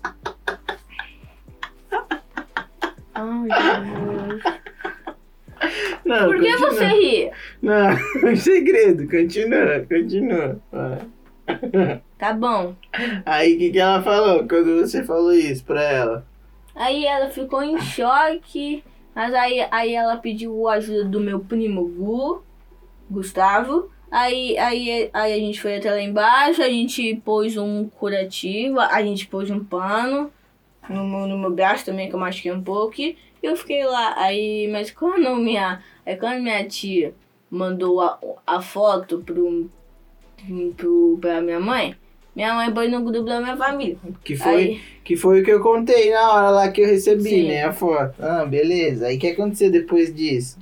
Ai, 3.15 3.49
Jesus. 3.49 4.64
Não, 6.05 6.27
Por 6.27 6.41
que 6.41 6.51
continua. 6.53 6.71
você 6.71 6.87
ri? 6.87 7.31
Não, 7.63 8.37
segredo, 8.37 9.09
continua, 9.09 9.87
continua. 9.89 10.61
Vai. 10.71 12.03
Tá 12.19 12.33
bom. 12.33 12.75
Aí 13.27 13.55
o 13.55 13.59
que, 13.59 13.71
que 13.71 13.79
ela 13.79 14.03
falou 14.03 14.47
quando 14.49 14.81
você 14.81 15.05
falou 15.05 15.33
isso 15.33 15.65
pra 15.65 15.83
ela? 15.83 16.27
Aí 16.75 17.05
ela 17.05 17.29
ficou 17.31 17.63
em 17.63 17.79
choque, 17.81 18.83
mas 19.15 19.33
aí, 19.35 19.67
aí 19.71 19.95
ela 19.95 20.17
pediu 20.17 20.69
a 20.69 20.75
ajuda 20.75 21.05
do 21.05 21.21
meu 21.21 21.41
primo 21.41 21.87
Gu, 21.87 22.43
Gustavo. 23.11 23.91
Aí, 24.11 24.57
aí, 24.59 25.11
aí 25.13 25.33
a 25.33 25.37
gente 25.37 25.61
foi 25.61 25.77
até 25.77 25.91
lá 25.91 26.01
embaixo, 26.01 26.63
a 26.63 26.69
gente 26.69 27.17
pôs 27.25 27.57
um 27.57 27.89
curativo, 27.89 28.79
a 28.81 29.03
gente 29.03 29.27
pôs 29.27 29.51
um 29.51 29.63
pano 29.63 30.31
no, 30.89 31.27
no 31.27 31.39
meu 31.39 31.51
braço 31.51 31.85
também, 31.85 32.09
que 32.09 32.15
eu 32.15 32.19
machuquei 32.21 32.53
um 32.53 32.63
pouco. 32.63 32.95
Eu 33.45 33.55
fiquei 33.55 33.85
lá. 33.85 34.15
Aí, 34.17 34.67
mas 34.73 34.91
quando 34.91 35.37
minha, 35.37 35.83
aí 36.07 36.17
quando 36.17 36.41
minha 36.41 36.67
tia 36.67 37.15
mandou 37.51 38.01
a, 38.01 38.19
a 38.47 38.63
foto 38.63 39.19
pro, 39.19 39.71
pro, 40.75 41.19
pra 41.21 41.43
minha 41.43 41.61
mãe, 41.61 41.95
minha 42.35 42.55
mãe 42.55 42.73
pôs 42.73 42.91
no 42.91 43.03
grupo 43.03 43.25
da 43.29 43.43
minha 43.43 43.55
família. 43.55 43.99
Que 44.25 44.35
foi, 44.35 44.55
Aí, 44.55 44.81
que 45.05 45.15
foi 45.15 45.43
o 45.43 45.45
que 45.45 45.53
eu 45.53 45.61
contei 45.61 46.11
na 46.11 46.33
hora 46.33 46.49
lá 46.49 46.69
que 46.71 46.81
eu 46.81 46.87
recebi, 46.87 47.23
Sim. 47.23 47.49
né? 47.49 47.65
A 47.65 47.73
foto. 47.73 48.15
Ah, 48.19 48.47
beleza. 48.47 49.09
Aí 49.09 49.19
o 49.19 49.21
que 49.21 49.29
aconteceu 49.29 49.71
depois 49.71 50.13
disso? 50.15 50.59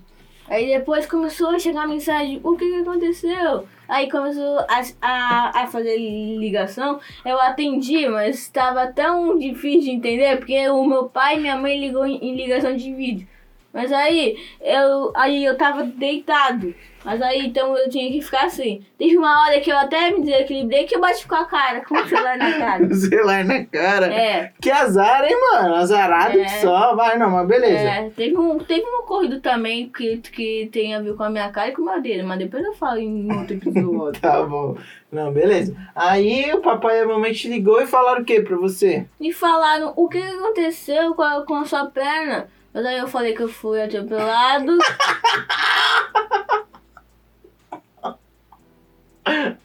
Aí 0.48 0.66
depois 0.66 1.06
começou 1.06 1.50
a 1.50 1.58
chegar 1.60 1.84
a 1.84 1.86
mensagem, 1.86 2.40
o 2.42 2.56
que, 2.56 2.68
que 2.68 2.80
aconteceu? 2.80 3.64
Aí 3.92 4.11
começou 4.11 4.59
a, 4.61 4.83
a, 5.02 5.62
a 5.64 5.66
fazer 5.66 5.98
ligação, 5.98 6.98
eu 7.26 7.38
atendi, 7.38 8.09
mas 8.09 8.38
estava 8.38 8.87
tão 8.87 9.38
difícil 9.38 9.83
de 9.83 9.90
entender, 9.90 10.38
porque 10.38 10.66
o 10.70 10.83
meu 10.87 11.11
pai 11.11 11.37
e 11.37 11.40
minha 11.40 11.59
mãe 11.59 11.78
ligou 11.78 12.07
em, 12.07 12.16
em 12.16 12.35
ligação 12.35 12.74
de 12.74 12.90
vídeo. 12.94 13.28
Mas 13.70 13.92
aí 13.92 14.35
eu, 14.62 15.12
aí 15.14 15.44
eu 15.44 15.59
tava 15.59 15.85
deitado. 15.85 16.74
Mas 17.04 17.20
aí 17.20 17.46
então 17.46 17.76
eu 17.76 17.88
tinha 17.90 18.10
que 18.12 18.20
ficar 18.22 18.44
assim. 18.46 18.82
Teve 18.98 19.16
uma 19.16 19.42
hora 19.42 19.60
que 19.60 19.70
eu 19.70 19.76
até 19.76 20.10
me 20.10 20.20
desequilibrei 20.22 20.84
que 20.84 20.94
eu 20.94 21.00
bati 21.00 21.26
com 21.26 21.34
a 21.34 21.44
cara, 21.44 21.84
com 21.84 21.96
o 21.96 22.08
celular 22.08 22.36
na 22.38 22.52
cara. 22.58 22.84
O 22.84 22.94
celular 22.94 23.44
na 23.44 23.64
cara. 23.64 24.06
É. 24.06 24.52
Que 24.60 24.70
azar, 24.70 25.24
hein, 25.24 25.36
mano? 25.52 25.74
Azarado 25.74 26.38
É. 26.38 26.44
que 26.44 26.50
só. 26.60 26.94
Vai, 26.94 27.18
não, 27.18 27.30
mas 27.30 27.46
beleza. 27.48 27.88
É, 27.88 28.10
teve 28.10 28.36
um, 28.38 28.58
teve 28.58 28.84
um 28.86 29.00
ocorrido 29.00 29.40
também 29.40 29.88
que, 29.88 30.18
que 30.18 30.68
tem 30.72 30.94
a 30.94 31.00
ver 31.00 31.14
com 31.14 31.24
a 31.24 31.30
minha 31.30 31.50
cara 31.50 31.68
e 31.70 31.72
com 31.72 31.82
o 31.82 31.84
meu 31.86 32.00
dele, 32.00 32.22
mas 32.22 32.38
depois 32.38 32.64
eu 32.64 32.72
falo 32.74 32.98
em 32.98 33.32
outro 33.32 33.54
episódio. 33.56 33.92
Tá 34.22 34.42
bom. 34.42 34.76
Não, 35.10 35.32
beleza. 35.32 35.76
Aí 35.94 36.52
o 36.54 36.60
papai 36.60 36.98
e 36.98 37.02
a 37.02 37.06
mamãe 37.06 37.32
te 37.32 37.48
ligou 37.48 37.82
e 37.82 37.86
falaram 37.86 38.22
o 38.22 38.24
que 38.24 38.40
pra 38.40 38.56
você? 38.56 39.04
E 39.20 39.32
falaram 39.32 39.92
o 39.96 40.08
que 40.08 40.18
aconteceu 40.18 41.14
com 41.14 41.22
a, 41.22 41.44
com 41.44 41.54
a 41.56 41.64
sua 41.64 41.86
perna. 41.86 42.48
Mas 42.72 42.86
aí 42.86 42.96
eu 42.98 43.06
falei 43.06 43.34
que 43.34 43.42
eu 43.42 43.48
fui 43.48 43.82
atropelado. 43.82 44.78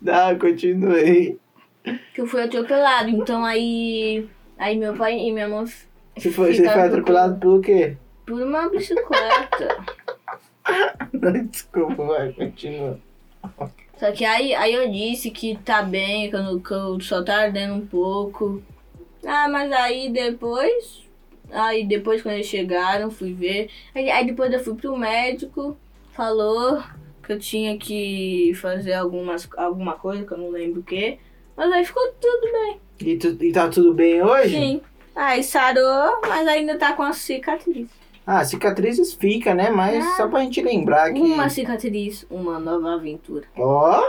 Tá, 0.07 0.33
continuei. 0.35 1.37
que 2.13 2.21
eu 2.21 2.25
fui 2.25 2.41
atropelado. 2.41 3.09
Então 3.09 3.43
aí. 3.43 4.25
Aí 4.57 4.77
meu 4.77 4.95
pai 4.95 5.19
e 5.19 5.33
minha 5.33 5.49
mãe. 5.49 5.65
Você 6.15 6.31
foi, 6.31 6.53
você 6.53 6.63
foi 6.63 6.81
atropelado 6.81 7.37
pelo 7.37 7.59
quê? 7.59 7.97
Por 8.25 8.41
uma 8.41 8.69
bicicleta. 8.69 9.83
Desculpa, 11.51 12.05
vai, 12.05 12.31
continua. 12.31 12.97
Só 13.97 14.09
que 14.13 14.23
aí, 14.23 14.55
aí 14.55 14.73
eu 14.73 14.89
disse 14.89 15.29
que 15.29 15.57
tá 15.57 15.81
bem, 15.81 16.29
que 16.29 16.37
eu, 16.37 16.61
que 16.61 16.71
eu 16.71 17.01
só 17.01 17.21
tá 17.21 17.41
ardendo 17.41 17.73
um 17.73 17.85
pouco. 17.85 18.63
Ah, 19.25 19.49
mas 19.49 19.69
aí 19.73 20.09
depois. 20.09 21.03
Aí 21.51 21.85
depois 21.85 22.21
quando 22.21 22.35
eles 22.35 22.47
chegaram, 22.47 23.11
fui 23.11 23.33
ver. 23.33 23.69
Aí, 23.93 24.09
aí 24.09 24.25
depois 24.25 24.53
eu 24.53 24.61
fui 24.61 24.75
pro 24.75 24.95
médico, 24.95 25.75
falou 26.13 26.81
que 27.27 27.33
eu 27.33 27.39
tinha 27.39 27.77
que 27.77 28.53
fazer 28.55 28.93
algumas, 28.93 29.47
alguma 29.57 29.93
coisa, 29.93 30.25
que 30.25 30.31
eu 30.31 30.37
não 30.37 30.49
lembro 30.49 30.79
o 30.79 30.83
que. 30.83 31.19
Mas 31.57 31.71
aí 31.71 31.83
ficou 31.85 32.01
tudo 32.19 32.51
bem. 32.51 32.79
E, 33.01 33.17
tu, 33.17 33.37
e 33.43 33.51
tá 33.51 33.67
tudo 33.67 33.93
bem 33.93 34.23
hoje? 34.23 34.55
Sim. 34.55 34.81
Aí 35.13 35.43
sarou, 35.43 36.21
mas 36.27 36.47
ainda 36.47 36.77
tá 36.77 36.93
com 36.93 37.03
a 37.03 37.11
cicatriz. 37.11 37.89
Ah, 38.25 38.43
cicatrizes 38.45 39.13
fica, 39.13 39.53
né? 39.53 39.69
Mas 39.69 40.05
Ah. 40.05 40.13
só 40.17 40.27
pra 40.27 40.39
gente 40.41 40.61
lembrar 40.61 41.11
que. 41.11 41.19
Uma 41.19 41.49
cicatriz, 41.49 42.25
uma 42.29 42.59
nova 42.59 42.93
aventura. 42.95 43.45
Ó, 43.57 44.01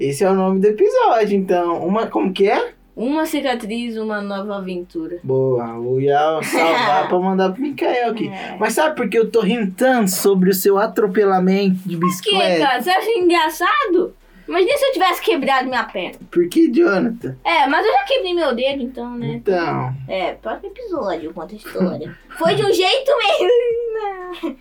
esse 0.00 0.24
é 0.24 0.30
o 0.30 0.34
nome 0.34 0.60
do 0.60 0.66
episódio, 0.68 1.36
então. 1.36 1.84
Uma, 1.86 2.06
como 2.06 2.32
que 2.32 2.48
é? 2.48 2.74
Uma 2.98 3.24
cicatriz, 3.26 3.96
uma 3.96 4.20
nova 4.20 4.56
aventura. 4.56 5.20
Boa, 5.22 5.78
vou 5.78 6.00
salvar 6.42 7.08
pra 7.08 7.18
mandar 7.20 7.52
pro 7.52 7.62
Mikael 7.62 8.10
aqui. 8.10 8.28
É. 8.28 8.56
Mas 8.58 8.72
sabe 8.72 8.96
por 8.96 9.08
que 9.08 9.16
eu 9.16 9.30
tô 9.30 9.40
rindo 9.40 9.72
tanto 9.76 10.10
sobre 10.10 10.50
o 10.50 10.54
seu 10.54 10.76
atropelamento 10.76 11.76
de 11.88 11.90
Que, 11.90 11.96
bicicleta? 11.96 12.58
cara? 12.66 12.82
Você 12.82 12.90
acha 12.90 13.10
engraçado? 13.12 14.16
Imagina 14.48 14.76
se 14.78 14.84
eu 14.86 14.92
tivesse 14.94 15.22
quebrado 15.22 15.68
minha 15.68 15.84
perna. 15.84 16.18
Por 16.28 16.48
que, 16.48 16.72
Jonathan? 16.72 17.36
É, 17.44 17.68
mas 17.68 17.86
eu 17.86 17.92
já 17.92 18.02
quebrei 18.04 18.34
meu 18.34 18.52
dedo, 18.52 18.82
então, 18.82 19.16
né? 19.16 19.28
Então, 19.34 19.94
É, 20.08 20.32
próximo 20.32 20.70
episódio, 20.70 21.32
conta 21.32 21.52
a 21.52 21.56
história. 21.56 22.16
Foi 22.36 22.54
de 22.56 22.64
um 22.64 22.72
jeito 22.72 23.12
mesmo. 24.32 24.56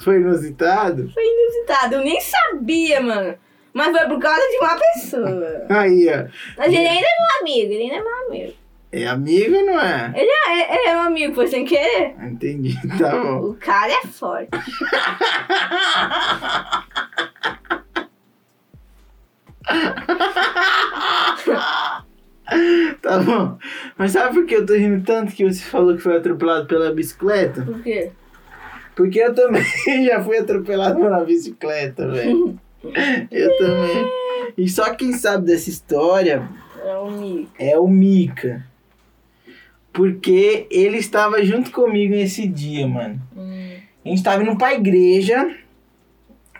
foi 0.00 0.16
inusitado? 0.16 1.10
Foi 1.12 1.24
inusitado, 1.24 1.96
eu 1.96 2.00
nem 2.04 2.18
sabia, 2.20 3.02
mano. 3.02 3.34
Mas 3.76 3.94
foi 3.94 4.06
por 4.08 4.18
causa 4.18 4.40
de 4.40 4.56
uma 4.56 4.74
pessoa. 4.74 5.66
Aí, 5.68 6.08
ó. 6.08 6.24
Mas 6.56 6.68
ele 6.72 6.88
ainda 6.88 7.06
é 7.06 7.18
meu 7.18 7.40
amigo, 7.42 7.72
ele 7.74 7.82
ainda 7.82 7.96
é 7.96 8.02
meu 8.02 8.26
amigo. 8.26 8.52
É 8.90 9.06
amigo 9.06 9.66
não 9.66 9.78
é? 9.78 10.12
Ele 10.16 10.30
é, 10.30 10.74
ele 10.74 10.88
é 10.88 10.92
meu 10.94 11.02
amigo, 11.02 11.34
foi 11.34 11.46
sem 11.46 11.66
querer. 11.66 12.14
Entendi, 12.22 12.74
tá 12.98 13.10
bom. 13.10 13.50
O 13.50 13.54
cara 13.56 13.92
é 13.92 14.06
forte. 14.06 14.48
Tá 23.02 23.18
bom. 23.18 23.58
Mas 23.98 24.12
sabe 24.12 24.34
por 24.34 24.46
que 24.46 24.54
eu 24.54 24.64
tô 24.64 24.74
rindo 24.74 25.04
tanto 25.04 25.34
que 25.34 25.44
você 25.44 25.62
falou 25.64 25.96
que 25.96 26.00
foi 26.02 26.16
atropelado 26.16 26.66
pela 26.66 26.92
bicicleta? 26.92 27.62
Por 27.62 27.82
quê? 27.82 28.12
Porque 28.94 29.18
eu 29.18 29.34
também 29.34 29.62
já 30.06 30.22
fui 30.22 30.38
atropelado 30.38 31.00
uma 31.00 31.24
bicicleta, 31.24 32.08
velho. 32.08 32.58
Eu 33.30 33.56
também. 33.58 34.12
E 34.58 34.68
só 34.68 34.94
quem 34.94 35.12
sabe 35.12 35.46
dessa 35.46 35.68
história 35.68 36.48
É 36.84 36.96
um 36.98 37.08
amigo. 37.08 37.50
é 37.58 37.78
o 37.78 37.86
Mika. 37.88 38.66
Porque 39.92 40.66
ele 40.70 40.98
estava 40.98 41.42
junto 41.44 41.70
comigo 41.70 42.14
nesse 42.14 42.46
dia, 42.46 42.86
mano. 42.86 43.20
Hum. 43.36 43.76
A 44.04 44.08
gente 44.08 44.22
tava 44.22 44.42
indo 44.42 44.56
pra 44.56 44.74
igreja. 44.74 45.54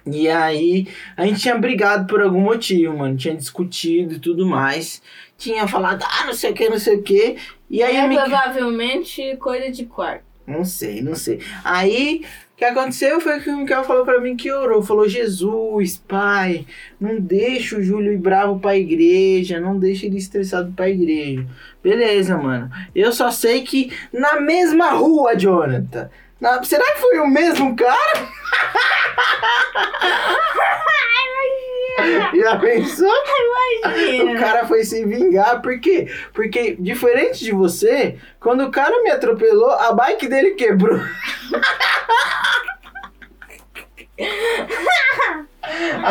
E 0.07 0.29
aí, 0.29 0.87
a 1.17 1.27
gente 1.27 1.41
tinha 1.41 1.59
brigado 1.59 2.07
por 2.07 2.23
algum 2.23 2.41
motivo, 2.41 2.97
mano. 2.97 3.17
Tinha 3.17 3.35
discutido 3.37 4.15
e 4.15 4.19
tudo 4.21 4.47
mais. 4.47 5.03
Tinha 5.37 5.67
falado, 5.67 6.03
ah, 6.05 6.27
não 6.27 6.33
sei 6.33 6.53
o 6.53 6.55
que, 6.55 6.69
não 6.69 6.79
sei 6.79 6.97
o 6.97 7.03
que. 7.03 7.37
E 7.69 7.83
aí, 7.83 7.97
a 7.97 8.05
É 8.05 8.09
Mika... 8.09 8.23
provavelmente 8.23 9.37
coisa 9.37 9.71
de 9.71 9.85
quarto. 9.85 10.25
Não 10.47 10.65
sei, 10.65 11.03
não 11.03 11.17
sei. 11.17 11.41
Aí, 11.65 12.25
o 12.57 12.59
que 12.59 12.65
aconteceu 12.65 13.21
foi 13.21 13.39
que 13.41 13.51
o 13.51 13.57
Mikael 13.59 13.85
falou 13.85 14.03
pra 14.05 14.19
mim 14.19 14.35
que 14.35 14.51
orou. 14.51 14.83
Falou, 14.83 15.07
Jesus, 15.07 16.03
pai, 16.09 16.67
não 16.99 17.21
deixa 17.21 17.77
o 17.77 17.83
Júlio 17.83 18.15
ir 18.15 18.17
bravo 18.19 18.59
pra 18.59 18.75
igreja. 18.79 19.61
Não 19.61 19.79
deixa 19.79 20.07
ele 20.07 20.17
estressado 20.17 20.73
pra 20.75 20.89
igreja. 20.89 21.47
Beleza, 21.83 22.37
mano. 22.39 22.71
Eu 22.95 23.13
só 23.13 23.31
sei 23.31 23.61
que 23.63 23.93
na 24.11 24.41
mesma 24.41 24.91
rua, 24.93 25.37
Jonathan. 25.37 26.09
na- 26.41 26.63
será 26.65 26.85
que 26.95 26.99
foi 27.01 27.19
o 27.19 27.27
mesmo 27.29 27.77
cara? 27.77 28.27
Já 32.35 32.59
pensou? 32.59 33.11
O 33.11 34.39
cara 34.39 34.67
foi 34.67 34.85
se 34.85 35.05
vingar, 35.05 35.61
por 35.63 35.79
quê? 35.81 36.07
Porque, 36.35 36.77
diferente 36.79 37.43
de 37.45 37.53
você, 37.53 38.17
quando 38.41 38.65
o 38.65 38.71
cara 38.71 39.03
me 39.03 39.11
atropelou, 39.11 39.71
a 39.71 39.93
bike 39.93 40.29
dele 40.29 40.51
quebrou. 40.53 41.01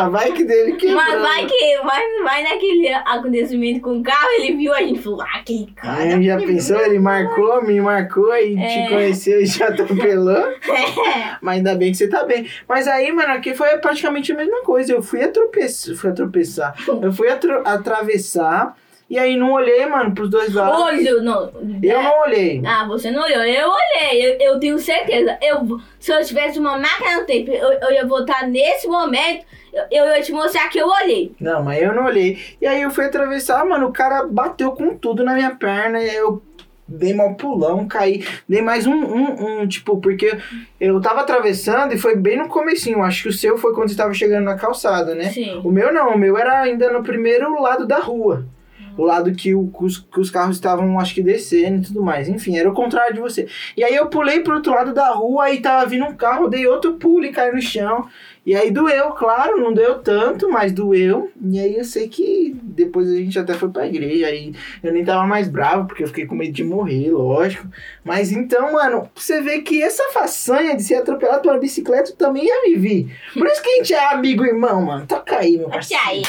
a 0.02 0.10
bike 0.10 0.44
dele 0.44 0.74
quebrou. 0.74 0.96
Mas 0.98 1.22
vai 1.22 1.46
que 1.46 1.78
vai, 1.84 2.02
vai 2.24 2.44
naquele 2.44 2.88
acontecimento 2.94 3.82
com 3.82 3.98
o 4.00 4.04
carro, 4.04 4.28
ele 4.40 4.56
viu 4.58 4.74
a 4.74 4.80
gente 4.82 5.00
falou, 5.02 5.22
ah, 5.22 5.38
aquele 5.40 5.68
cara. 5.76 5.98
Aí 6.16 6.24
já 6.24 6.38
pensou, 6.38 6.80
ele 6.82 7.00
marcou, 7.00 7.64
me 7.64 7.80
marcou 7.82 8.36
e 8.36 8.56
te 8.56 8.62
É. 8.64 8.90
conheceu 8.90 9.42
e 9.42 9.48
te 9.48 9.64
atropelou. 9.64 10.36
É. 10.68 11.38
Mas 11.42 11.58
ainda 11.58 11.76
bem 11.76 11.92
que 11.92 11.98
você 11.98 12.08
tá 12.08 12.24
bem. 12.24 12.48
Mas 12.68 12.88
aí, 12.88 13.12
mano, 13.12 13.34
aqui 13.34 13.54
foi 13.54 13.78
praticamente 13.78 14.32
a 14.32 14.36
mesma 14.36 14.62
coisa. 14.64 14.92
Eu 14.94 15.02
fui 15.02 15.22
a 15.24 15.32
tropeçar, 15.32 15.96
fui 15.96 16.10
a 16.10 16.14
tropeçar. 16.14 16.76
Eu 17.02 17.12
fui 17.14 17.30
atro- 17.30 17.62
atravessar 17.66 18.76
e 19.08 19.20
aí 19.20 19.36
não 19.36 19.52
olhei, 19.52 19.86
mano, 19.86 20.16
pros 20.16 20.30
dois 20.30 20.52
lados. 20.54 20.82
Olho, 20.82 21.22
não. 21.22 21.52
Eu 21.82 22.02
não 22.02 22.22
olhei. 22.22 22.62
Ah, 22.66 22.86
você 22.88 23.12
não 23.12 23.24
olhou. 23.24 23.44
Eu 23.44 23.70
olhei, 23.70 24.26
eu, 24.26 24.38
eu 24.40 24.60
tenho 24.60 24.80
certeza. 24.80 25.38
Eu, 25.42 25.80
se 26.00 26.12
eu 26.12 26.26
tivesse 26.26 26.58
uma 26.58 26.78
máquina 26.78 27.20
no 27.20 27.26
tempo, 27.26 27.52
eu, 27.52 27.72
eu 27.72 27.92
ia 27.92 28.06
voltar 28.06 28.48
nesse 28.48 28.88
momento, 28.88 29.46
eu, 29.72 29.84
eu 29.92 30.06
ia 30.08 30.22
te 30.22 30.32
mostrar 30.32 30.70
que 30.70 30.80
eu 30.80 30.88
olhei. 30.88 31.32
Não, 31.40 31.64
mas 31.64 31.84
eu 31.84 31.94
não 31.94 32.06
olhei. 32.06 32.40
E 32.60 32.66
aí 32.66 32.82
eu 32.82 32.90
fui 32.90 33.06
atravessar, 33.06 33.64
mano, 33.64 33.88
o 33.88 33.94
cara 33.94 34.26
bateu 34.26 34.72
com 34.72 34.98
tudo 34.98 35.24
na 35.24 35.36
minha 35.36 35.56
perna 35.56 36.02
e 36.02 36.16
eu 36.16 36.42
dei 36.88 37.14
mal 37.14 37.36
pulão, 37.36 37.88
caí. 37.88 38.26
Dei 38.50 38.64
mais 38.64 38.88
um, 38.88 38.96
um, 38.96 39.62
um, 39.62 39.68
tipo, 39.68 39.98
porque 40.02 40.36
eu 40.80 41.00
tava 41.00 41.22
atravessando 41.22 41.94
e 41.94 41.98
foi 41.98 42.16
bem 42.16 42.38
no 42.38 42.48
comecinho. 42.48 43.04
Acho 43.04 43.24
que 43.24 43.30
o 43.30 43.34
seu 43.34 43.56
foi 43.56 43.72
quando 43.74 43.90
você 43.90 43.96
tava 43.96 44.14
chegando 44.16 44.46
na 44.46 44.56
calçada, 44.56 45.14
né? 45.14 45.26
Sim. 45.26 45.62
O 45.64 45.72
meu 45.72 45.94
não, 45.94 46.16
o 46.16 46.18
meu 46.18 46.36
era 46.38 46.62
ainda 46.62 46.92
no 46.92 47.04
primeiro 47.04 47.62
lado 47.62 47.86
da 47.86 48.00
rua. 48.00 48.48
O 48.98 49.04
lado 49.04 49.34
que, 49.34 49.54
o, 49.54 49.68
que 49.68 49.84
os, 49.84 49.98
que 49.98 50.20
os 50.20 50.30
carros 50.30 50.56
estavam, 50.56 51.00
acho 51.00 51.14
que, 51.14 51.22
descendo 51.22 51.82
e 51.82 51.88
tudo 51.88 52.02
mais. 52.02 52.28
Enfim, 52.30 52.58
era 52.58 52.70
o 52.70 52.74
contrário 52.74 53.14
de 53.14 53.20
você. 53.20 53.48
E 53.76 53.84
aí 53.84 53.96
eu 53.96 54.08
pulei 54.08 54.40
pro 54.40 54.56
outro 54.56 54.74
lado 54.74 54.94
da 54.94 55.10
rua, 55.10 55.46
aí 55.46 55.60
tava 55.60 55.86
vindo 55.86 56.06
um 56.06 56.16
carro, 56.16 56.48
dei 56.48 56.66
outro 56.68 56.94
pulo 56.94 57.26
e 57.26 57.32
caí 57.32 57.52
no 57.52 57.62
chão. 57.62 58.08
E 58.46 58.56
aí 58.56 58.70
doeu, 58.70 59.10
claro, 59.12 59.60
não 59.60 59.74
doeu 59.74 59.98
tanto, 60.00 60.48
mas 60.52 60.72
doeu. 60.72 61.32
E 61.44 61.60
aí 61.60 61.76
eu 61.78 61.84
sei 61.84 62.08
que 62.08 62.56
depois 62.62 63.10
a 63.10 63.16
gente 63.16 63.40
até 63.40 63.56
foi 63.56 63.70
pra 63.70 63.88
igreja. 63.88 64.28
Aí 64.28 64.54
eu 64.84 64.94
nem 64.94 65.04
tava 65.04 65.26
mais 65.26 65.48
bravo, 65.48 65.88
porque 65.88 66.04
eu 66.04 66.08
fiquei 66.08 66.28
com 66.28 66.36
medo 66.36 66.54
de 66.54 66.64
morrer, 66.64 67.10
lógico. 67.10 67.68
Mas 68.04 68.32
então, 68.32 68.74
mano, 68.74 69.10
você 69.16 69.42
vê 69.42 69.62
que 69.62 69.82
essa 69.82 70.04
façanha 70.12 70.76
de 70.76 70.84
ser 70.84 70.96
atropelado 70.96 71.42
por 71.42 71.54
uma 71.54 71.60
bicicleta 71.60 72.12
eu 72.12 72.16
também 72.16 72.46
já 72.46 72.62
vivi. 72.66 73.12
Por 73.34 73.48
isso 73.48 73.64
que 73.64 73.70
a 73.70 73.76
gente 73.78 73.94
é 73.96 74.14
amigo 74.14 74.46
e 74.46 74.50
irmão, 74.50 74.86
mano. 74.86 75.08
Toca 75.08 75.38
aí, 75.38 75.58
meu 75.58 75.68
parceiro. 75.68 76.04
aí. 76.06 76.22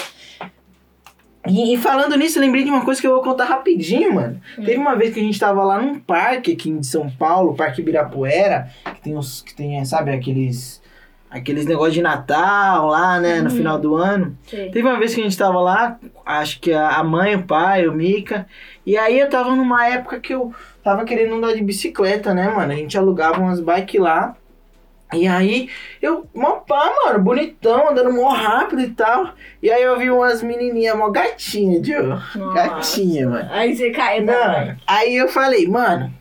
E, 1.49 1.75
e 1.75 1.77
falando 1.77 2.17
nisso, 2.17 2.39
eu 2.39 2.43
lembrei 2.43 2.65
de 2.65 2.71
uma 2.71 2.85
coisa 2.85 3.01
que 3.01 3.07
eu 3.07 3.13
vou 3.13 3.23
contar 3.23 3.45
rapidinho, 3.45 4.15
mano. 4.15 4.41
Teve 4.57 4.77
uma 4.77 4.95
vez 4.97 5.13
que 5.15 5.21
a 5.21 5.23
gente 5.23 5.39
tava 5.39 5.63
lá 5.65 5.81
num 5.81 5.99
parque 5.99 6.53
aqui 6.53 6.71
em 6.71 6.83
São 6.83 7.09
Paulo, 7.11 7.55
Parque 7.55 7.81
Ibirapuera, 7.81 8.69
que 8.95 9.01
tem 9.01 9.17
os. 9.17 9.43
que 9.43 9.55
tem, 9.55 9.85
sabe, 9.85 10.11
aqueles. 10.13 10.85
Aqueles 11.29 11.67
negócios 11.67 11.93
de 11.95 12.01
Natal 12.03 12.87
lá, 12.87 13.19
né, 13.21 13.41
no 13.41 13.51
Uhum. 13.51 13.57
final 13.57 13.79
do 13.79 13.97
ano. 13.97 14.39
Sei. 14.47 14.71
Teve 14.71 14.87
uma 14.89 14.97
vez 14.99 15.13
que 15.13 15.21
a 15.21 15.25
gente 15.25 15.37
tava 15.37 15.61
lá, 15.61 15.99
acho 16.25 16.61
que 16.61 16.73
a 16.73 16.89
a 16.91 17.05
mãe, 17.05 17.35
o 17.35 17.43
pai, 17.43 17.87
o 17.89 17.93
Mika. 17.93 18.47
E 18.87 18.97
aí 18.97 19.19
eu 19.19 19.29
tava 19.29 19.55
numa 19.55 19.87
época 19.89 20.21
que 20.21 20.33
eu 20.33 20.55
tava 20.85 21.05
querendo 21.05 21.35
andar 21.35 21.53
de 21.53 21.63
bicicleta, 21.65 22.33
né, 22.33 22.49
mano? 22.49 22.73
A 22.73 22.77
gente 22.77 22.97
alugava 22.97 23.41
umas 23.41 23.61
bikes 23.61 24.01
lá. 24.01 24.37
E 25.12 25.27
aí, 25.29 25.69
eu, 26.03 26.27
mó 26.35 26.57
pá, 26.57 26.92
mano, 27.05 27.21
bonitão, 27.21 27.90
andando 27.90 28.12
mó 28.12 28.29
rápido 28.31 28.83
e 28.83 28.90
tal. 28.90 29.31
E 29.62 29.71
aí 29.71 29.83
eu 29.83 29.97
vi 29.99 30.11
umas 30.11 30.42
menininhas, 30.42 30.97
mó 30.97 31.11
gatinha. 31.11 31.81
Nossa. 32.03 32.38
Gatinha, 32.55 33.29
mano. 33.29 33.49
Aí 33.53 33.77
você 33.77 33.90
caiu 33.90 34.25
Não, 34.25 34.35
também. 34.35 34.77
aí 34.87 35.14
eu 35.16 35.29
falei, 35.29 35.66
mano, 35.69 36.12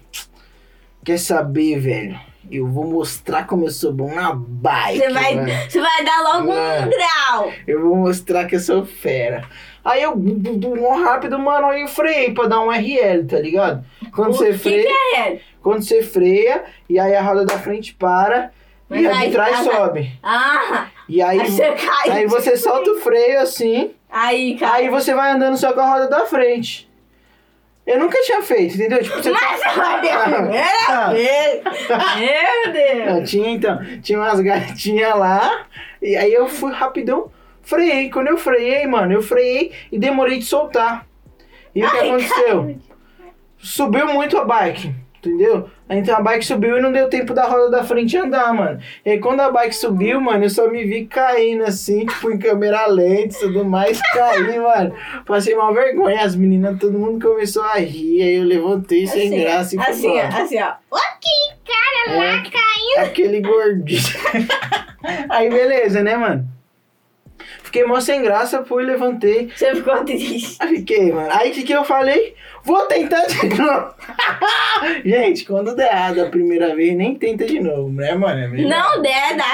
quer 1.04 1.18
saber, 1.18 1.80
velho? 1.80 2.20
Eu 2.52 2.68
vou 2.68 2.86
mostrar 2.86 3.48
como 3.48 3.66
eu 3.66 3.72
sou 3.72 3.92
bom 3.92 4.14
na 4.14 4.32
bike. 4.36 5.00
Você 5.00 5.10
vai, 5.10 5.34
mano. 5.36 5.50
você 5.68 5.82
vai 5.82 6.06
dar 6.06 6.22
logo 6.22 6.48
Mano. 6.50 6.86
um 6.86 6.90
grau. 6.92 7.54
Eu 7.66 7.82
vou 7.82 7.96
mostrar 7.96 8.46
que 8.46 8.56
eu 8.56 8.60
sou 8.60 8.86
fera. 8.86 9.46
Aí 9.84 10.04
eu, 10.04 10.16
mó 10.16 10.96
rápido, 11.04 11.40
mano, 11.40 11.68
aí 11.68 11.82
eu 11.82 11.88
freiei 11.88 12.32
pra 12.36 12.46
dar 12.48 12.60
um 12.62 12.70
RL, 12.72 13.26
tá 13.28 13.40
ligado? 13.40 13.84
Quando 14.14 14.30
O 14.30 14.34
você 14.34 14.52
que 14.52 14.58
freia, 14.60 14.84
que 14.88 15.16
é? 15.18 15.40
quando 15.62 15.82
você 15.84 16.04
freia, 16.04 16.64
e 16.88 17.00
aí 17.00 17.16
a 17.16 17.22
roda 17.24 17.46
da 17.46 17.58
frente 17.58 17.96
para, 17.96 18.52
Mas 18.90 19.02
e 19.02 19.08
a 19.08 19.12
de 19.12 19.18
aí- 19.18 19.32
trás 19.32 19.58
sobe. 19.60 20.12
Ah, 20.22 20.88
E 21.10 21.22
aí, 21.22 21.40
aí 21.42 21.50
você 21.52 21.72
cai. 21.72 22.10
aí 22.12 22.28
você 22.28 22.56
solta 22.58 22.92
o 22.92 23.00
freio 23.00 23.40
assim, 23.42 23.92
Aí, 24.10 24.58
cara. 24.58 24.76
aí 24.76 24.90
você 24.90 25.14
vai 25.14 25.32
andando 25.32 25.58
só 25.58 25.74
com 25.74 25.80
a 25.80 25.90
roda 25.90 26.08
da 26.08 26.26
frente. 26.26 26.90
Eu 27.86 28.00
nunca 28.00 28.20
tinha 28.24 28.42
feito, 28.42 28.76
entendeu? 28.76 29.02
Tipo, 29.04 29.22
você 29.22 29.30
Mas 29.30 29.60
ver 29.60 29.68
a 29.68 30.00
primeira 30.00 31.12
vez. 31.12 31.64
Meu 32.18 32.74
Deus. 32.74 33.06
Não, 33.14 33.24
tinha 33.24 33.50
então, 33.52 33.80
tinha 34.02 34.20
umas 34.20 34.40
gatinhas 34.40 35.16
lá, 35.18 35.66
e 36.02 36.16
aí 36.16 36.34
eu 36.34 36.48
fui 36.48 36.72
rapidão, 36.72 37.32
freiei. 37.62 38.10
Quando 38.10 38.28
eu 38.28 38.38
freiei, 38.38 38.88
mano, 38.88 39.14
eu 39.14 39.22
freiei 39.22 39.72
e 39.92 40.00
demorei 40.00 40.40
de 40.40 40.46
soltar. 40.46 41.06
E 41.76 41.84
o 41.84 41.90
que 41.92 41.98
Ai, 41.98 42.10
aconteceu? 42.10 42.76
Subiu 43.58 44.08
muito 44.08 44.38
a 44.38 44.44
bike, 44.46 44.94
entendeu? 45.30 45.70
Aí, 45.88 46.00
Então 46.00 46.16
a 46.16 46.22
bike 46.22 46.46
subiu 46.46 46.78
e 46.78 46.82
não 46.82 46.92
deu 46.92 47.08
tempo 47.10 47.34
da 47.34 47.46
roda 47.46 47.70
da 47.70 47.84
frente 47.84 48.18
andar, 48.18 48.54
mano. 48.54 48.80
E 49.06 49.12
aí 49.12 49.20
quando 49.20 49.40
a 49.42 49.52
bike 49.52 49.76
subiu, 49.76 50.20
mano, 50.20 50.44
eu 50.46 50.50
só 50.50 50.68
me 50.70 50.84
vi 50.84 51.06
caindo 51.06 51.64
assim, 51.64 52.06
tipo 52.06 52.32
em 52.32 52.38
câmera 52.38 52.86
lenta 52.88 53.36
e 53.36 53.40
tudo 53.40 53.64
mais, 53.66 54.00
caí, 54.14 54.58
mano. 54.60 54.94
Passei 55.26 55.54
uma 55.54 55.74
vergonha, 55.74 56.22
as 56.24 56.36
meninas, 56.36 56.80
todo 56.80 56.98
mundo 56.98 57.26
começou 57.28 57.64
a 57.64 57.76
rir, 57.76 58.22
aí 58.24 58.36
eu 58.36 58.44
levantei 58.44 59.06
sem 59.08 59.28
Assim, 59.28 59.40
graça 59.42 59.76
e 59.76 59.80
fui 59.80 59.88
assim, 59.92 60.08
embora. 60.08 60.30
ó, 60.34 60.42
assim, 60.44 60.60
ó. 60.62 60.74
Ok, 60.92 61.30
cara, 61.66 62.18
lá 62.18 62.26
É. 62.26 62.44
caiu. 62.44 63.06
Aquele 63.06 63.42
gordinho. 63.42 64.02
Aí 65.30 65.50
beleza, 65.50 66.02
né, 66.02 66.16
mano? 66.18 66.48
Fiquei 67.76 67.88
mó 67.90 68.00
sem 68.00 68.22
graça, 68.22 68.64
fui, 68.64 68.86
levantei. 68.86 69.50
Você 69.54 69.76
ficou 69.76 69.96
triste. 70.06 70.58
Fiquei, 70.66 71.12
mano. 71.12 71.28
Aí 71.30 71.52
o 71.52 71.54
que, 71.54 71.64
que 71.64 71.74
eu 71.74 71.84
falei? 71.84 72.34
Vou 72.64 72.86
tentar 72.88 73.26
de 73.26 73.50
novo. 73.62 73.94
Gente, 75.04 75.44
quando 75.46 75.76
der 75.76 75.92
errado 75.92 76.22
a 76.22 76.30
primeira 76.30 76.74
vez, 76.74 76.96
nem 76.96 77.16
tenta 77.16 77.46
de 77.46 77.60
novo, 77.60 77.90
né, 77.92 78.16
mano? 78.16 78.40
É. 78.40 78.48
Não 78.64 79.02
der, 79.02 79.36
dá, 79.36 79.52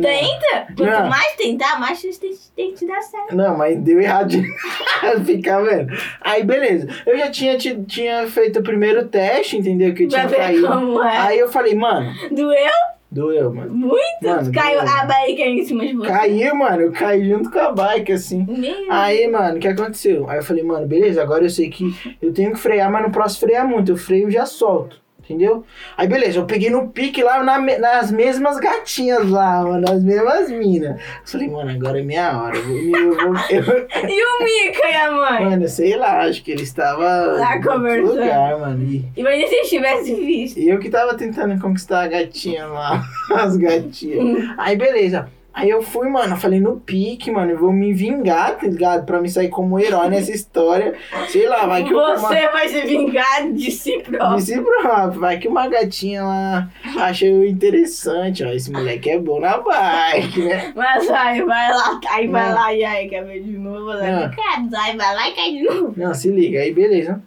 tenta. 0.00 0.66
Quanto 0.76 0.90
Não. 1.02 1.08
mais 1.10 1.36
tentar, 1.36 1.78
mais 1.78 2.00
chance 2.00 2.18
tem, 2.18 2.30
tem 2.56 2.72
que 2.74 2.86
dar 2.86 3.02
certo. 3.02 3.36
Não, 3.36 3.56
mas 3.56 3.78
deu 3.78 4.00
errado 4.00 4.28
de 4.30 4.42
ficar 5.26 5.60
vendo. 5.60 5.92
Aí, 6.22 6.42
beleza. 6.42 6.88
Eu 7.06 7.18
já 7.18 7.30
tinha, 7.30 7.58
ti- 7.58 7.84
tinha 7.86 8.26
feito 8.26 8.60
o 8.60 8.62
primeiro 8.62 9.06
teste, 9.08 9.58
entendeu? 9.58 9.92
Que 9.94 10.04
eu 10.04 10.08
tinha 10.08 10.26
caído. 10.26 11.02
é. 11.02 11.18
Aí 11.18 11.38
eu 11.38 11.48
falei, 11.48 11.74
mano, 11.74 12.10
Doeu 12.30 12.70
doeu, 13.10 13.52
mano. 13.52 13.74
muito. 13.74 13.98
Mano, 14.22 14.52
Caiu 14.52 14.80
doeu. 14.80 14.92
a 14.92 15.04
barriga 15.04 15.42
em 15.42 15.64
cima 15.64 15.86
de 15.86 15.94
você. 15.94 16.08
Caiu, 16.08 16.54
mano. 16.54 16.82
Eu 16.82 16.92
caí 16.92 17.28
junto 17.28 17.50
com 17.50 17.58
a 17.58 17.72
bike, 17.72 18.12
assim. 18.12 18.44
Meu 18.46 18.92
Aí, 18.92 19.28
mano, 19.28 19.56
o 19.56 19.60
que 19.60 19.68
aconteceu? 19.68 20.28
Aí 20.28 20.38
eu 20.38 20.42
falei, 20.42 20.62
mano, 20.62 20.86
beleza, 20.86 21.22
agora 21.22 21.44
eu 21.44 21.50
sei 21.50 21.68
que 21.70 21.84
eu 22.20 22.32
tenho 22.32 22.52
que 22.52 22.58
frear, 22.58 22.90
mas 22.90 23.02
não 23.02 23.10
posso 23.10 23.38
frear 23.40 23.66
muito. 23.66 23.92
Eu 23.92 23.96
freio 23.96 24.28
e 24.28 24.32
já 24.32 24.44
solto. 24.46 25.00
Entendeu? 25.28 25.62
Aí 25.94 26.08
beleza, 26.08 26.38
eu 26.38 26.46
peguei 26.46 26.70
no 26.70 26.88
pique 26.88 27.22
lá 27.22 27.42
na 27.44 27.58
nas 27.78 28.10
mesmas 28.10 28.56
gatinhas 28.58 29.28
lá, 29.28 29.62
mano, 29.62 29.80
nas 29.82 30.02
mesmas 30.02 30.48
minas. 30.50 30.98
Falei, 31.26 31.48
mano, 31.48 31.70
agora 31.70 32.00
é 32.00 32.02
minha 32.02 32.40
hora. 32.40 32.56
Eu 32.56 32.64
vou, 32.64 32.74
eu 32.96 33.16
vou- 33.16 33.36
eu- 33.50 33.88
E 34.08 34.22
o 34.24 34.44
Mica 34.44 34.88
e 34.88 34.94
a 34.94 35.10
mãe? 35.10 35.44
mano, 35.44 35.68
sei 35.68 35.96
lá, 35.96 36.22
acho 36.22 36.42
que 36.42 36.50
ele 36.50 36.62
estava 36.62 37.06
Lá 37.38 37.62
conversando. 37.62 38.14
lugar, 38.20 38.58
mano. 38.58 38.82
E, 38.84 39.04
Imagina 39.16 39.48
se 39.48 39.54
eles 39.54 39.68
tivessem 39.68 40.16
visto. 40.24 40.58
e 40.58 40.68
eu 40.68 40.78
que 40.78 40.88
tava 40.88 41.14
tentando 41.14 41.60
conquistar 41.60 42.04
a 42.04 42.08
gatinha 42.08 42.66
lá, 42.66 43.02
as 43.34 43.54
gatinhas. 43.56 44.48
Aí 44.56 44.76
beleza. 44.76 45.28
Aí 45.58 45.70
eu 45.70 45.82
fui, 45.82 46.08
mano, 46.08 46.34
eu 46.34 46.38
falei 46.38 46.60
no 46.60 46.78
pique, 46.78 47.32
mano, 47.32 47.50
eu 47.50 47.58
vou 47.58 47.72
me 47.72 47.92
vingar, 47.92 48.56
tá 48.56 48.64
ligado? 48.64 49.04
Pra 49.04 49.20
me 49.20 49.28
sair 49.28 49.48
como 49.48 49.76
herói 49.76 50.06
nessa 50.08 50.30
história. 50.30 50.94
Sei 51.30 51.48
lá, 51.48 51.66
vai 51.66 51.82
que 51.82 51.92
Você 51.92 52.48
vai 52.48 52.68
se 52.68 52.80
vingar 52.82 53.50
de 53.52 53.68
si 53.72 53.98
próprio. 53.98 54.36
Disse 54.36 54.60
próprio, 54.60 55.20
vai 55.20 55.36
que 55.38 55.48
uma 55.48 55.66
gatinha 55.66 56.22
lá 56.22 56.68
achou 56.96 57.44
interessante, 57.44 58.44
ó. 58.44 58.50
Esse 58.52 58.70
moleque 58.70 59.10
é 59.10 59.18
bom 59.18 59.40
na 59.40 59.58
bike, 59.58 60.44
né? 60.44 60.72
Mas 60.76 61.10
aí 61.10 61.42
vai 61.42 61.70
lá, 61.74 62.00
aí 62.08 62.28
vai 62.28 62.48
Não. 62.48 62.54
lá 62.54 62.72
e 62.72 62.84
aí 62.84 63.08
quer 63.08 63.24
ver 63.24 63.42
de 63.42 63.58
novo. 63.58 63.92
Né? 63.94 64.30
Aí 64.54 64.96
vai 64.96 65.14
lá 65.16 65.28
e 65.28 65.32
cai 65.34 65.50
de 65.54 65.62
novo. 65.64 65.92
Não, 65.96 66.14
se 66.14 66.30
liga, 66.30 66.60
aí 66.60 66.72
beleza. 66.72 67.20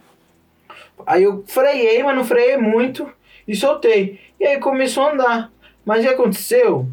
Aí 1.06 1.24
eu 1.24 1.44
freiei, 1.46 2.02
mas 2.02 2.16
não 2.16 2.24
freiei 2.24 2.56
muito 2.56 3.10
e 3.46 3.58
soltei. 3.58 4.22
E 4.40 4.46
aí 4.46 4.58
começou 4.58 5.04
a 5.04 5.12
andar. 5.12 5.52
Mas 5.86 6.00
o 6.00 6.08
que 6.08 6.14
aconteceu? 6.14 6.88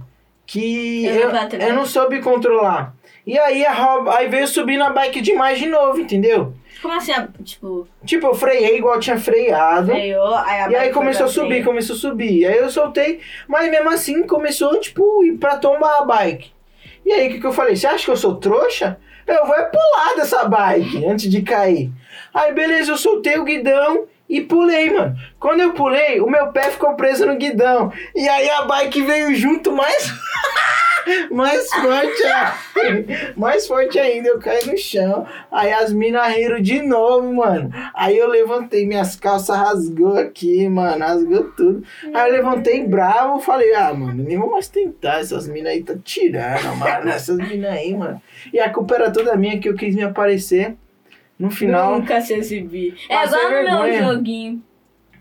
Que 0.49 1.05
Eu 1.05 1.15
eu, 1.15 1.33
né? 1.33 1.49
eu 1.61 1.75
não 1.75 1.85
soube 1.85 2.23
controlar. 2.23 2.95
E 3.27 3.39
aí, 3.39 3.67
a 3.67 4.03
aí 4.17 4.27
veio 4.29 4.49
subir 4.49 4.79
na 4.79 4.89
bike 4.89 5.21
demais 5.21 5.59
de 5.59 5.67
novo, 5.67 6.01
entendeu? 6.01 6.55
Como 6.81 6.95
assim, 6.95 7.13
tipo, 7.45 7.87
Tipo, 8.03 8.29
eu 8.29 8.35
freiei 8.35 8.79
igual 8.79 8.95
eu 8.95 9.01
tinha 9.01 9.19
freado. 9.19 9.91
freou, 9.93 10.35
aí 10.35 10.61
a 10.63 10.71
E 10.71 10.77
aí 10.77 10.91
começou 10.91 11.27
a 11.27 11.29
subir, 11.29 11.49
frente. 11.49 11.65
começou 11.67 11.95
a 11.95 11.99
subir. 11.99 12.47
Aí 12.47 12.57
eu 12.57 12.71
soltei, 12.71 13.21
mas 13.47 13.71
mesmo 13.71 13.91
assim 13.91 14.27
começou, 14.27 14.81
tipo, 14.81 15.23
ir 15.23 15.37
pra 15.37 15.59
tombar 15.59 15.99
a 16.01 16.05
bike. 16.07 16.51
E 17.05 17.13
aí 17.13 17.29
o 17.29 17.33
que, 17.33 17.41
que 17.41 17.47
eu 17.47 17.53
falei? 17.53 17.77
Você 17.77 17.87
acha 17.87 18.07
que 18.07 18.11
eu 18.11 18.17
sou 18.17 18.37
trouxa? 18.37 18.99
Eu 19.27 19.45
vou 19.45 19.55
é 19.55 19.65
pular 19.65 20.17
dessa 20.17 20.45
bike 20.45 21.05
antes 21.05 21.29
de 21.31 21.43
cair. 21.43 21.93
Aí 22.33 22.55
beleza, 22.55 22.93
eu 22.93 22.97
soltei 22.97 23.37
o 23.39 23.45
guidão 23.45 24.07
e 24.29 24.43
pulei, 24.43 24.91
mano. 24.91 25.17
Quando 25.41 25.61
eu 25.61 25.73
pulei, 25.73 26.21
o 26.21 26.29
meu 26.29 26.53
pé 26.53 26.71
ficou 26.71 26.95
preso 26.95 27.25
no 27.27 27.37
guidão. 27.37 27.93
E 28.15 28.29
aí 28.29 28.51
a 28.51 28.63
bike 28.63 29.01
veio 29.03 29.35
junto 29.35 29.73
mais. 29.73 30.13
mais 31.31 31.71
forte 31.73 32.23
mais 33.37 33.67
forte 33.67 33.99
ainda. 33.99 34.29
Eu 34.29 34.39
caí 34.39 34.67
no 34.67 34.77
chão. 34.77 35.27
Aí 35.51 35.73
as 35.73 35.93
minas 35.93 36.29
riram 36.35 36.61
de 36.61 36.83
novo, 36.83 37.33
mano. 37.35 37.71
Aí 37.95 38.19
eu 38.19 38.29
levantei, 38.29 38.87
minhas 38.87 39.17
calças 39.17 39.57
rasgou 39.57 40.19
aqui, 40.19 40.69
mano. 40.69 41.05
Rasgou 41.05 41.45
tudo. 41.53 41.83
Aí 42.13 42.29
eu 42.29 42.33
levantei 42.33 42.87
bravo, 42.87 43.41
falei, 43.41 43.75
ah, 43.75 43.95
mano, 43.95 44.23
nem 44.23 44.39
vou 44.39 44.51
mais 44.51 44.69
tentar. 44.69 45.21
Essas 45.21 45.49
minas 45.49 45.73
aí 45.73 45.83
tá 45.83 45.95
tirando, 46.05 46.77
mano. 46.77 47.09
Essas 47.09 47.39
minas 47.39 47.73
aí, 47.73 47.97
mano. 47.97 48.21
E 48.53 48.61
a 48.61 48.71
culpa 48.71 48.95
era 48.97 49.11
toda 49.11 49.37
minha 49.37 49.59
que 49.59 49.69
eu 49.69 49.75
quis 49.75 49.95
me 49.95 50.03
aparecer. 50.03 50.77
No 51.39 51.51
final. 51.51 51.99
Nunca 52.01 52.21
se 52.21 52.35
exibir. 52.35 52.95
É 53.09 53.25
igual 53.25 53.43
no 53.51 53.83
meu 53.85 54.05
joguinho. 54.05 54.63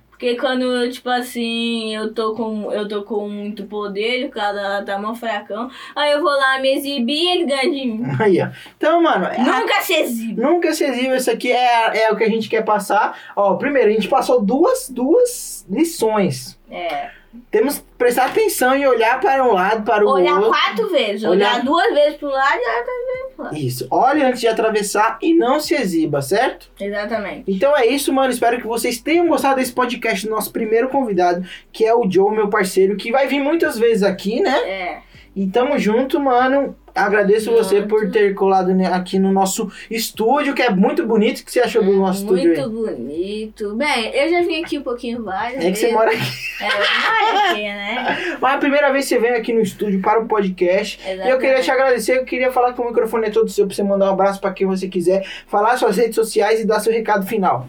Porque 0.09 0.35
quando, 0.35 0.89
tipo 0.89 1.07
assim, 1.11 1.95
eu 1.95 2.11
tô 2.11 2.33
com, 2.33 2.71
eu 2.71 2.87
tô 2.87 3.03
com 3.03 3.29
muito 3.29 3.65
poder, 3.65 4.25
o 4.25 4.29
cara 4.31 4.81
tá 4.83 4.97
mó 4.97 5.13
fracão, 5.13 5.69
aí 5.95 6.11
eu 6.13 6.21
vou 6.23 6.31
lá 6.31 6.59
me 6.59 6.73
exibir 6.75 7.13
e 7.13 7.29
ele 7.29 7.45
ganha 7.45 7.61
de 7.71 7.85
mim. 7.85 8.01
Aí, 8.19 8.41
ó. 8.41 8.47
Então, 8.75 8.99
mano, 8.99 9.25
é- 9.25 9.37
Nunca 9.37 9.79
se 9.81 9.93
exibe. 9.93 10.41
Nunca 10.41 10.73
se 10.73 10.85
exibe, 10.85 11.15
isso 11.15 11.29
aqui 11.29 11.51
é, 11.51 12.05
é 12.05 12.11
o 12.11 12.15
que 12.15 12.23
a 12.23 12.29
gente 12.29 12.49
quer 12.49 12.63
passar. 12.65 13.15
Ó, 13.35 13.53
primeiro, 13.57 13.89
a 13.89 13.93
gente 13.93 14.07
passou 14.07 14.41
duas, 14.41 14.89
duas 14.89 15.63
lições. 15.69 16.59
É. 16.71 17.11
Temos 17.51 17.77
que 17.79 17.83
prestar 17.97 18.25
atenção 18.25 18.75
e 18.75 18.85
olhar 18.87 19.19
para 19.19 19.43
um 19.43 19.53
lado, 19.53 19.83
para 19.83 20.05
o 20.05 20.09
Olhar 20.09 20.35
outro. 20.35 20.49
quatro 20.49 20.89
vezes. 20.89 21.23
Olhar, 21.23 21.53
Olhar- 21.55 21.63
duas 21.65 21.93
vezes 21.93 22.17
pro 22.17 22.29
lado 22.29 22.55
e 22.57 22.59
olhar 22.65 22.83
três 22.83 23.05
vezes 23.07 23.33
pro 23.35 23.43
lado. 23.45 23.57
Isso. 23.57 23.87
Olhe 23.91 24.23
antes 24.23 24.39
de 24.41 24.47
atravessar 24.47 25.17
e 25.21 25.33
não 25.33 25.59
se 25.59 25.73
exiba, 25.75 26.21
certo? 26.21 26.69
Exatamente. 26.79 27.43
Então 27.51 27.75
é 27.75 27.85
isso, 27.87 28.11
mano. 28.13 28.31
Espero 28.31 28.57
que 28.61 28.67
vocês 28.67 28.99
tenham 28.99 29.27
gostado 29.27 29.55
desse 29.55 29.71
podcast 29.73 30.25
do 30.25 30.31
nosso 30.31 30.51
primeiro 30.51 30.89
convidado, 30.89 31.45
que 31.71 31.85
é 31.85 31.93
o 31.93 32.09
Joe, 32.09 32.35
meu 32.35 32.49
parceiro, 32.49 32.95
que 32.97 33.11
vai 33.11 33.27
vir 33.27 33.39
muitas 33.41 33.77
vezes 33.77 34.03
aqui, 34.03 34.39
né? 34.41 34.57
É. 34.69 34.97
E 35.35 35.45
tamo 35.47 35.77
junto, 35.77 36.19
mano. 36.19 36.75
Agradeço 36.97 37.51
você 37.51 37.81
por 37.83 38.09
ter 38.11 38.33
colado 38.33 38.71
aqui 38.91 39.19
no 39.19 39.31
nosso 39.31 39.71
estúdio, 39.89 40.53
que 40.53 40.61
é 40.61 40.69
muito 40.69 41.05
bonito. 41.05 41.39
O 41.39 41.45
que 41.45 41.51
você 41.51 41.59
achou 41.59 41.83
do 41.83 41.93
nosso 41.93 42.21
estúdio 42.23 42.51
aí? 42.51 42.57
Muito 42.57 42.69
bonito. 42.69 43.75
Bem, 43.75 44.11
eu 44.15 44.29
já 44.29 44.41
vim 44.41 44.63
aqui 44.63 44.77
um 44.79 44.81
pouquinho 44.81 45.23
várias 45.23 45.63
É 45.63 45.71
que 45.71 45.77
você 45.77 45.81
vezes. 45.83 45.93
mora 45.95 46.11
aqui. 46.11 46.47
É, 46.59 47.49
aqui, 47.51 47.61
né? 47.63 48.37
Mas 48.41 48.55
a 48.55 48.57
primeira 48.57 48.91
vez 48.91 49.07
que 49.07 49.15
você 49.15 49.21
veio 49.21 49.37
aqui 49.37 49.53
no 49.53 49.61
estúdio 49.61 50.01
para 50.01 50.19
o 50.19 50.27
podcast. 50.27 50.99
E 51.05 51.29
eu 51.29 51.37
queria 51.37 51.61
te 51.61 51.69
agradecer, 51.69 52.17
eu 52.17 52.25
queria 52.25 52.51
falar 52.51 52.73
que 52.73 52.81
o 52.81 52.85
microfone 52.85 53.27
é 53.27 53.29
todo 53.29 53.49
seu 53.49 53.65
para 53.67 53.75
você 53.75 53.83
mandar 53.83 54.09
um 54.09 54.13
abraço 54.13 54.41
para 54.41 54.51
quem 54.51 54.65
você 54.65 54.87
quiser, 54.87 55.25
falar 55.47 55.77
suas 55.77 55.97
redes 55.97 56.15
sociais 56.15 56.59
e 56.59 56.65
dar 56.65 56.79
seu 56.79 56.91
recado 56.91 57.25
final. 57.25 57.67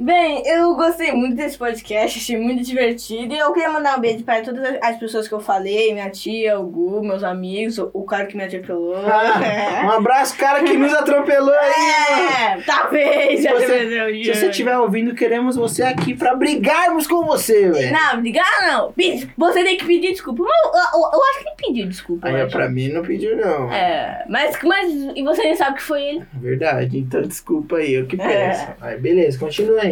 Bem, 0.00 0.42
eu 0.46 0.76
gostei 0.76 1.10
muito 1.10 1.34
desse 1.34 1.58
podcast, 1.58 2.18
achei 2.20 2.36
muito 2.36 2.62
divertido. 2.62 3.34
E 3.34 3.38
eu 3.38 3.52
queria 3.52 3.68
mandar 3.68 3.98
um 3.98 4.00
beijo 4.00 4.22
para 4.22 4.42
todas 4.42 4.78
as 4.80 4.96
pessoas 4.96 5.26
que 5.26 5.34
eu 5.34 5.40
falei: 5.40 5.92
minha 5.92 6.08
tia, 6.08 6.56
o 6.60 6.64
Gu, 6.66 7.02
meus 7.02 7.24
amigos, 7.24 7.78
o, 7.78 8.04
cara 8.04 8.26
que 8.26 8.36
me 8.36 8.44
atropelou. 8.44 8.94
Ah, 9.08 9.86
um 9.86 9.90
abraço, 9.90 10.36
cara 10.36 10.62
que 10.62 10.76
nos 10.76 10.94
atropelou 10.94 11.52
aí. 11.52 12.58
É, 12.58 12.60
talvez. 12.64 13.38
Se 13.38 13.42
já 13.42 13.52
você- 13.54 14.24
Se 14.24 14.34
você 14.34 14.46
estiver 14.50 14.78
ouvindo, 14.78 15.14
queremos 15.14 15.56
você 15.56 15.82
aqui 15.82 16.14
pra 16.14 16.34
brigarmos 16.36 17.06
com 17.06 17.24
você, 17.24 17.68
velho. 17.70 17.92
Não, 17.92 18.20
brigar 18.20 18.46
não. 18.66 18.92
Você 19.36 19.64
tem 19.64 19.76
que 19.76 19.84
pedir 19.84 20.12
desculpa. 20.12 20.42
Eu, 20.42 20.46
eu- 20.48 21.10
eu 21.12 21.22
acho 21.24 21.38
que 21.40 21.48
ele 21.48 21.56
pediu 21.72 21.88
desculpa. 21.88 22.28
Aí, 22.28 22.48
pra 22.48 22.68
mim, 22.68 22.88
não 22.88 23.02
pediu, 23.02 23.36
não. 23.36 23.72
É, 23.72 24.24
mas, 24.28 24.56
mas 24.62 24.92
e 25.16 25.22
você 25.24 25.42
nem 25.42 25.56
sabe 25.56 25.76
que 25.76 25.82
foi 25.82 26.02
ele. 26.02 26.24
Verdade, 26.34 26.98
então 26.98 27.20
desculpa 27.22 27.76
aí, 27.78 27.94
eu 27.94 28.06
que 28.06 28.20
É. 28.20 28.26
peço. 28.26 28.66
Aí, 28.80 28.96
beleza, 28.98 29.38
continua 29.38 29.80
aí. 29.82 29.87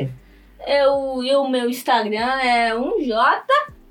Eu, 0.66 1.22
e 1.22 1.35
o 1.37 1.48
meu 1.48 1.70
Instagram 1.70 2.40
é 2.40 2.74
1J, 2.74 3.42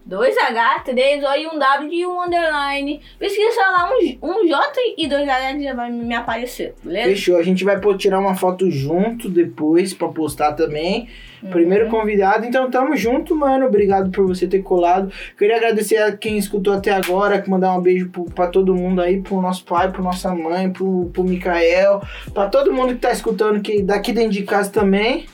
2H, 0.08 0.84
3O 0.86 1.36
e 1.36 1.50
1W 1.50 1.90
e 1.92 2.06
1 2.06 2.24
underline. 2.24 3.02
Pesquisa 3.18 3.62
lá 3.62 3.90
um, 3.90 4.18
um 4.22 4.48
J 4.48 4.94
e 4.98 5.08
2H 5.08 5.58
que 5.58 5.64
já 5.64 5.74
vai 5.74 5.92
me 5.92 6.14
aparecer, 6.14 6.76
beleza? 6.84 7.10
Fechou, 7.10 7.38
a 7.38 7.44
gente 7.44 7.64
vai 7.64 7.80
tirar 7.98 8.20
uma 8.20 8.36
foto 8.36 8.70
junto 8.70 9.28
depois 9.30 9.94
pra 9.94 10.08
postar 10.10 10.54
também. 10.54 11.10
Primeiro 11.50 11.90
convidado, 11.90 12.46
então 12.46 12.70
tamo 12.70 12.96
junto, 12.96 13.36
mano. 13.36 13.66
Obrigado 13.66 14.12
por 14.12 14.28
você 14.28 14.48
ter 14.48 14.62
colado. 14.62 15.12
Queria 15.38 15.58
agradecer 15.58 15.98
a 15.98 16.16
quem 16.16 16.38
escutou 16.38 16.74
até 16.74 16.92
agora, 16.92 17.42
que 17.42 17.50
mandar 17.50 17.76
um 17.76 17.82
beijo 17.82 18.10
pro, 18.10 18.26
pra 18.26 18.48
todo 18.48 18.76
mundo 18.76 19.02
aí, 19.02 19.22
pro 19.22 19.42
nosso 19.42 19.64
pai, 19.64 19.92
pro 19.92 20.04
nossa 20.04 20.34
mãe, 20.34 20.72
pro, 20.72 21.10
pro 21.14 21.24
Mikael, 21.24 22.02
pra 22.34 22.48
todo 22.48 22.74
mundo 22.74 22.94
que 22.94 23.02
tá 23.02 23.12
escutando 23.12 23.62
que 23.62 23.82
daqui 23.82 24.12
dentro 24.12 24.32
de 24.32 24.44
casa 24.44 24.72
também. 24.72 25.26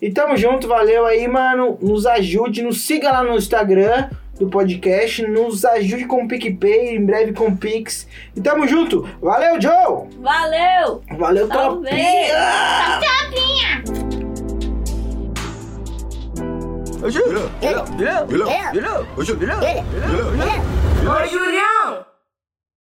E 0.00 0.10
tamo 0.10 0.36
junto, 0.36 0.68
valeu 0.68 1.06
aí, 1.06 1.26
mano. 1.28 1.78
Nos 1.80 2.06
ajude, 2.06 2.62
nos 2.62 2.82
siga 2.82 3.10
lá 3.10 3.22
no 3.22 3.36
Instagram 3.36 4.10
do 4.38 4.48
podcast, 4.48 5.26
nos 5.26 5.64
ajude 5.64 6.06
com 6.06 6.24
o 6.24 6.28
PicPay, 6.28 6.96
em 6.96 7.04
breve 7.04 7.32
com 7.32 7.46
o 7.46 7.56
Pix. 7.56 8.06
E 8.34 8.40
tamo 8.40 8.66
junto. 8.66 9.08
Valeu, 9.20 9.60
Joe! 9.60 10.08
Valeu! 10.20 11.02
Valeu, 11.16 11.48
Talvez. 11.48 11.94
tropinha! 11.94 13.04
Up, 17.04 17.10
get 17.60 17.76
up, 17.76 17.98
get 17.98 18.08
up, 18.08 18.30
get 21.92 22.13